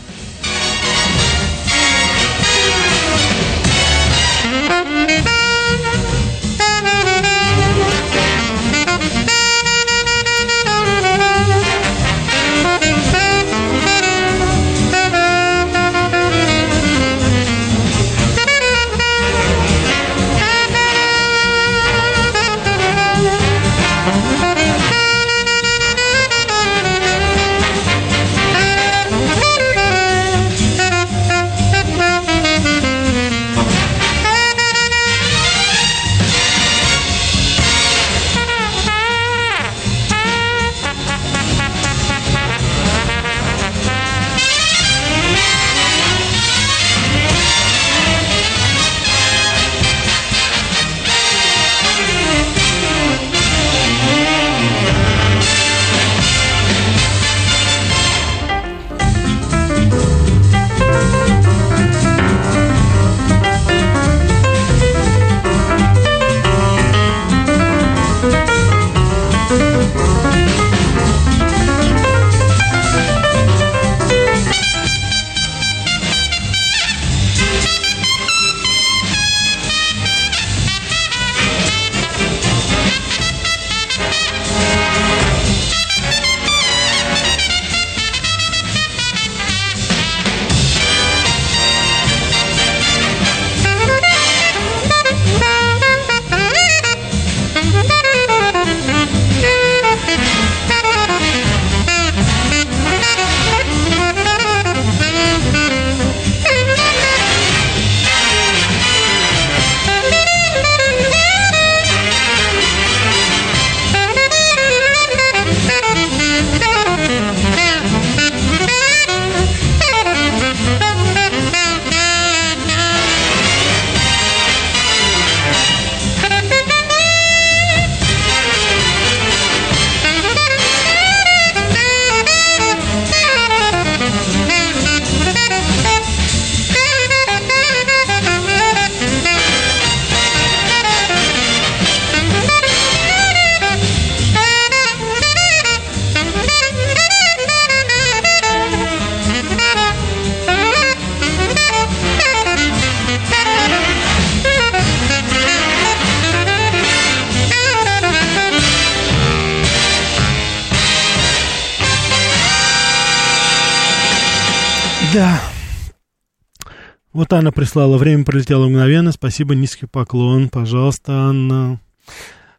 Вот 167.32 167.38
Анна 167.38 167.50
прислала. 167.50 167.96
Время 167.96 168.24
пролетело 168.24 168.68
мгновенно. 168.68 169.10
Спасибо, 169.10 169.54
низкий 169.54 169.86
поклон. 169.86 170.50
Пожалуйста, 170.50 171.12
Анна. 171.14 171.80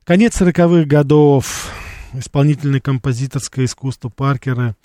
Конец 0.04 0.38
сороковых 0.38 0.88
годов. 0.88 1.72
Исполнительное 2.16 2.80
композиторское 2.80 3.66
искусство 3.66 4.10
Паркера, 4.10 4.76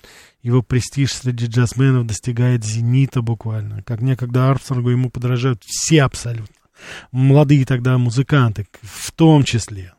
его 0.43 0.61
престиж 0.61 1.13
среди 1.13 1.47
джазменов 1.47 2.05
достигает 2.05 2.63
зенита 2.63 3.23
буквально. 3.23 3.81
Как 3.81 4.03
некогда 4.03 4.51
Армстронгу 4.51 4.91
ему 4.91 5.09
подражают 5.09 5.63
все 5.65 6.03
абсолютно. 6.03 6.53
Молодые 7.11 7.65
тогда 7.65 7.97
музыканты, 7.97 8.67
в 8.83 9.11
том 9.11 9.43
числе. 9.43 9.93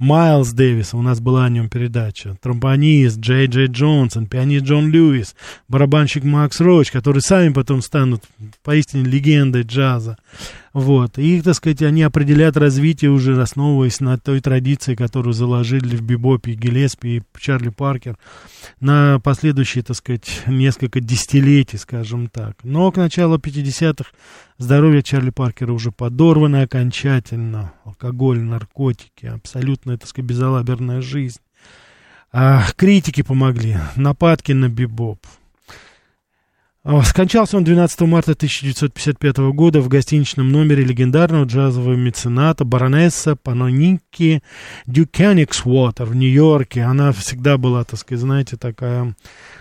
Майлз 0.00 0.52
Дэвис, 0.52 0.94
у 0.94 1.02
нас 1.02 1.20
была 1.20 1.44
о 1.44 1.50
нем 1.50 1.68
передача, 1.68 2.34
тромбонист 2.40 3.18
Джей 3.18 3.48
Джей 3.48 3.66
Джонсон, 3.66 4.28
пианист 4.28 4.64
Джон 4.64 4.90
Льюис, 4.90 5.36
барабанщик 5.68 6.24
Макс 6.24 6.58
Роч, 6.58 6.90
которые 6.90 7.20
сами 7.20 7.52
потом 7.52 7.82
станут 7.82 8.24
поистине 8.64 9.04
легендой 9.04 9.62
джаза. 9.62 10.16
Вот. 10.72 11.18
И, 11.18 11.42
так 11.42 11.54
сказать, 11.54 11.82
они 11.82 12.02
определяют 12.02 12.56
развитие 12.56 13.10
уже, 13.10 13.38
основываясь 13.42 14.00
на 14.00 14.16
той 14.16 14.40
традиции, 14.40 14.94
которую 14.94 15.34
заложили 15.34 15.96
в 15.96 16.02
Бибопе, 16.02 16.54
Гелеспи 16.54 17.18
и 17.18 17.22
Чарли 17.38 17.68
Паркер 17.68 18.16
на 18.80 19.20
последующие, 19.22 19.84
так 19.84 19.96
сказать, 19.96 20.44
несколько 20.46 21.00
десятилетий, 21.00 21.76
скажем 21.76 22.28
так. 22.28 22.56
Но 22.62 22.90
к 22.90 22.96
началу 22.96 23.36
50-х 23.36 24.10
здоровье 24.60 25.02
Чарли 25.02 25.30
Паркера 25.30 25.72
уже 25.72 25.90
подорвано 25.90 26.62
окончательно. 26.62 27.72
Алкоголь, 27.84 28.40
наркотики, 28.40 29.26
абсолютно, 29.26 29.96
так 29.98 30.08
сказать, 30.08 30.28
безалаберная 30.28 31.00
жизнь. 31.00 31.40
А, 32.32 32.64
критики 32.76 33.22
помогли, 33.22 33.78
нападки 33.96 34.52
на 34.52 34.68
Бибоп. 34.68 35.18
А, 36.82 37.02
скончался 37.02 37.56
он 37.56 37.64
12 37.64 38.00
марта 38.02 38.32
1955 38.32 39.36
года 39.52 39.80
в 39.80 39.88
гостиничном 39.88 40.50
номере 40.50 40.84
легендарного 40.84 41.44
джазового 41.44 41.94
мецената 41.94 42.64
баронесса 42.64 43.36
Паноники 43.36 44.42
Дюкяниксвотер 44.86 46.06
в 46.06 46.14
Нью-Йорке. 46.14 46.82
Она 46.82 47.12
всегда 47.12 47.58
была, 47.58 47.84
так 47.84 47.98
сказать, 47.98 48.20
знаете, 48.20 48.56
такая 48.56 49.14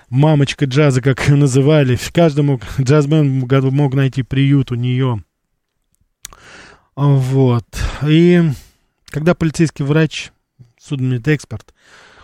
мамочка 0.10 0.66
джаза, 0.66 1.02
как 1.02 1.28
ее 1.28 1.36
называли. 1.36 1.98
Каждый 2.14 2.44
мог, 2.44 2.62
джазмен 2.80 3.40
мог 3.40 3.94
найти 3.94 4.24
приют 4.24 4.72
у 4.72 4.76
нее. 4.76 5.24
Вот. 6.96 7.66
И 8.08 8.44
когда 9.08 9.34
полицейский 9.34 9.86
врач, 9.86 10.32
судмедэксперт, 10.80 11.74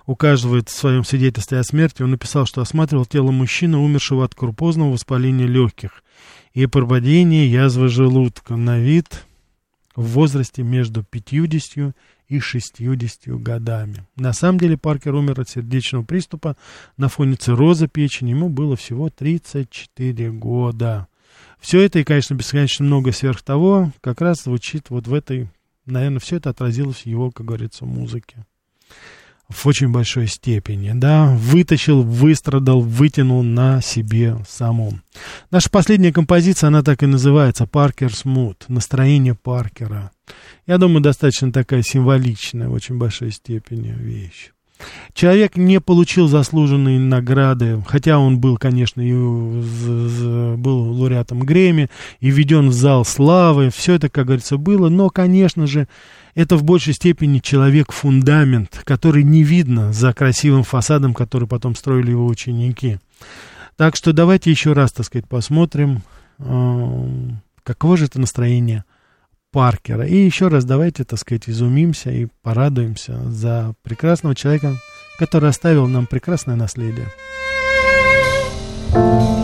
указывает 0.05 0.69
в 0.69 0.77
своем 0.77 1.03
свидетельстве 1.03 1.59
о 1.59 1.63
смерти, 1.63 2.03
он 2.03 2.11
написал, 2.11 2.45
что 2.45 2.61
осматривал 2.61 3.05
тело 3.05 3.31
мужчины, 3.31 3.77
умершего 3.77 4.25
от 4.25 4.35
крупозного 4.35 4.91
воспаления 4.91 5.47
легких 5.47 6.03
и 6.53 6.67
прободения 6.67 7.45
язвы 7.45 7.89
желудка 7.89 8.55
на 8.55 8.79
вид 8.79 9.25
в 9.95 10.03
возрасте 10.03 10.63
между 10.63 11.03
50 11.03 11.95
и 12.27 12.39
60 12.39 13.27
годами. 13.41 14.05
На 14.15 14.33
самом 14.33 14.59
деле 14.59 14.77
Паркер 14.77 15.13
умер 15.15 15.41
от 15.41 15.49
сердечного 15.49 16.03
приступа 16.03 16.55
на 16.97 17.09
фоне 17.09 17.35
цирроза 17.35 17.87
печени. 17.87 18.31
Ему 18.31 18.49
было 18.49 18.75
всего 18.75 19.09
34 19.09 20.31
года. 20.31 21.07
Все 21.59 21.81
это, 21.81 21.99
и, 21.99 22.03
конечно, 22.03 22.35
бесконечно 22.35 22.85
много 22.85 23.11
сверх 23.11 23.41
того, 23.41 23.91
как 24.01 24.21
раз 24.21 24.43
звучит 24.43 24.89
вот 24.89 25.07
в 25.07 25.13
этой, 25.13 25.49
наверное, 25.85 26.19
все 26.19 26.37
это 26.37 26.49
отразилось 26.49 27.01
в 27.01 27.05
его, 27.05 27.31
как 27.31 27.45
говорится, 27.45 27.85
музыке. 27.85 28.45
в 29.49 29.67
очень 29.67 29.91
большой 29.91 30.27
степени, 30.27 30.91
да, 30.93 31.27
вытащил, 31.35 32.01
выстрадал, 32.01 32.81
вытянул 32.81 33.43
на 33.43 33.81
себе 33.81 34.37
самом. 34.47 35.03
Наша 35.51 35.69
последняя 35.69 36.11
композиция, 36.11 36.67
она 36.67 36.81
так 36.81 37.03
и 37.03 37.05
называется, 37.05 37.65
«Паркер's 37.65 38.25
Mood», 38.25 38.57
настроение 38.67 39.35
Паркера. 39.35 40.11
Я 40.67 40.77
думаю, 40.77 41.01
достаточно 41.01 41.51
такая 41.51 41.83
символичная 41.83 42.69
в 42.69 42.73
очень 42.73 42.97
большой 42.97 43.31
степени 43.31 43.91
вещь. 43.91 44.51
Человек 45.13 45.55
не 45.55 45.79
получил 45.79 46.27
заслуженные 46.27 46.99
награды, 46.99 47.81
хотя 47.87 48.19
он 48.19 48.39
был, 48.39 48.57
конечно, 48.57 48.99
и 48.99 49.13
был 49.13 50.91
лауреатом 50.91 51.39
Грэмми, 51.39 51.89
и 52.19 52.29
введен 52.29 52.69
в 52.69 52.73
зал 52.73 53.05
славы, 53.05 53.69
все 53.69 53.93
это, 53.93 54.09
как 54.09 54.25
говорится, 54.25 54.57
было, 54.57 54.89
но, 54.89 55.09
конечно 55.09 55.65
же, 55.67 55.87
это 56.33 56.57
в 56.57 56.63
большей 56.63 56.93
степени 56.93 57.39
человек-фундамент, 57.39 58.81
который 58.83 59.23
не 59.23 59.43
видно 59.43 59.93
за 59.93 60.13
красивым 60.13 60.63
фасадом, 60.63 61.13
который 61.13 61.47
потом 61.47 61.75
строили 61.75 62.11
его 62.11 62.25
ученики. 62.25 62.99
Так 63.77 63.95
что 63.95 64.11
давайте 64.11 64.51
еще 64.51 64.73
раз, 64.73 64.91
так 64.91 65.05
сказать, 65.05 65.27
посмотрим, 65.27 66.01
э, 66.39 67.09
каково 67.63 67.97
же 67.97 68.05
это 68.05 68.19
настроение 68.19 68.83
Паркера. 69.55 70.05
И 70.05 70.17
еще 70.17 70.49
раз 70.49 70.65
давайте, 70.65 71.05
так 71.05 71.17
сказать, 71.17 71.47
изумимся 71.47 72.11
и 72.11 72.27
порадуемся 72.41 73.17
за 73.31 73.73
прекрасного 73.83 74.35
человека, 74.35 74.73
который 75.17 75.47
оставил 75.47 75.87
нам 75.87 76.07
прекрасное 76.07 76.57
наследие. 76.57 77.07
Всего 78.89 79.34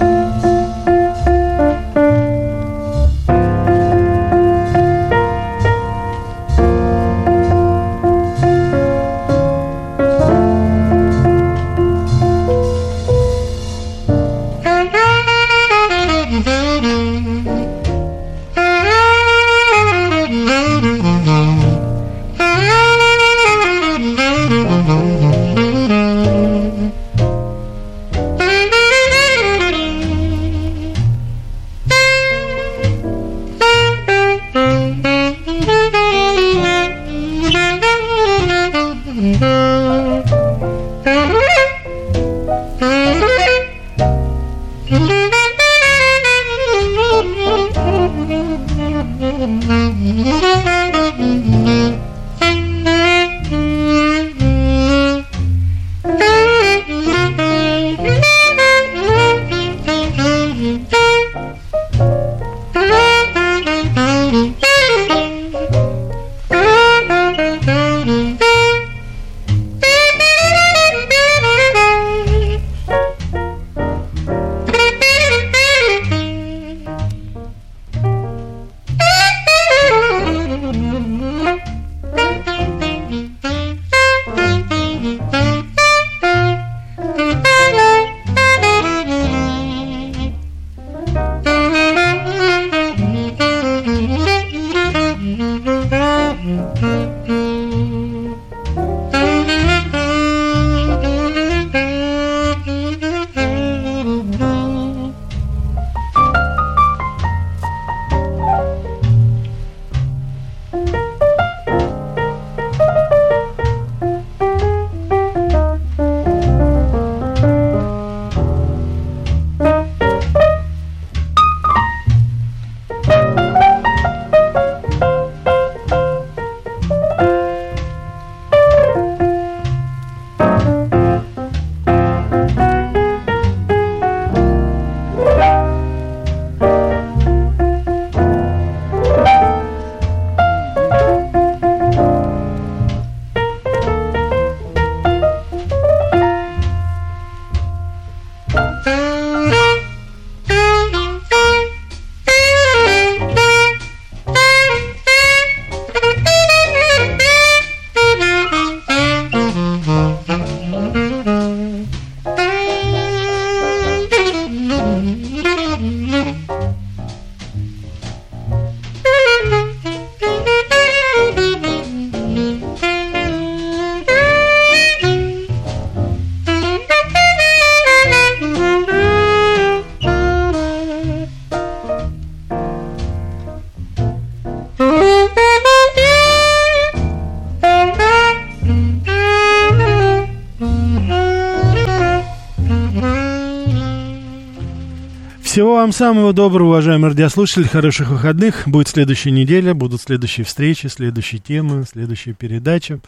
вам 195.91 195.97
самого 195.97 196.31
доброго, 196.31 196.69
уважаемые 196.69 197.09
радиослушатели, 197.09 197.63
хороших 197.63 198.11
выходных. 198.11 198.65
Будет 198.65 198.87
следующая 198.87 199.31
неделя, 199.31 199.73
будут 199.73 200.01
следующие 200.01 200.45
встречи, 200.45 200.87
следующие 200.87 201.41
темы, 201.41 201.83
следующие 201.83 202.33
передачи. 202.33 203.01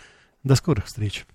До 0.44 0.56
скорых 0.56 0.88
встреч. 0.88 1.26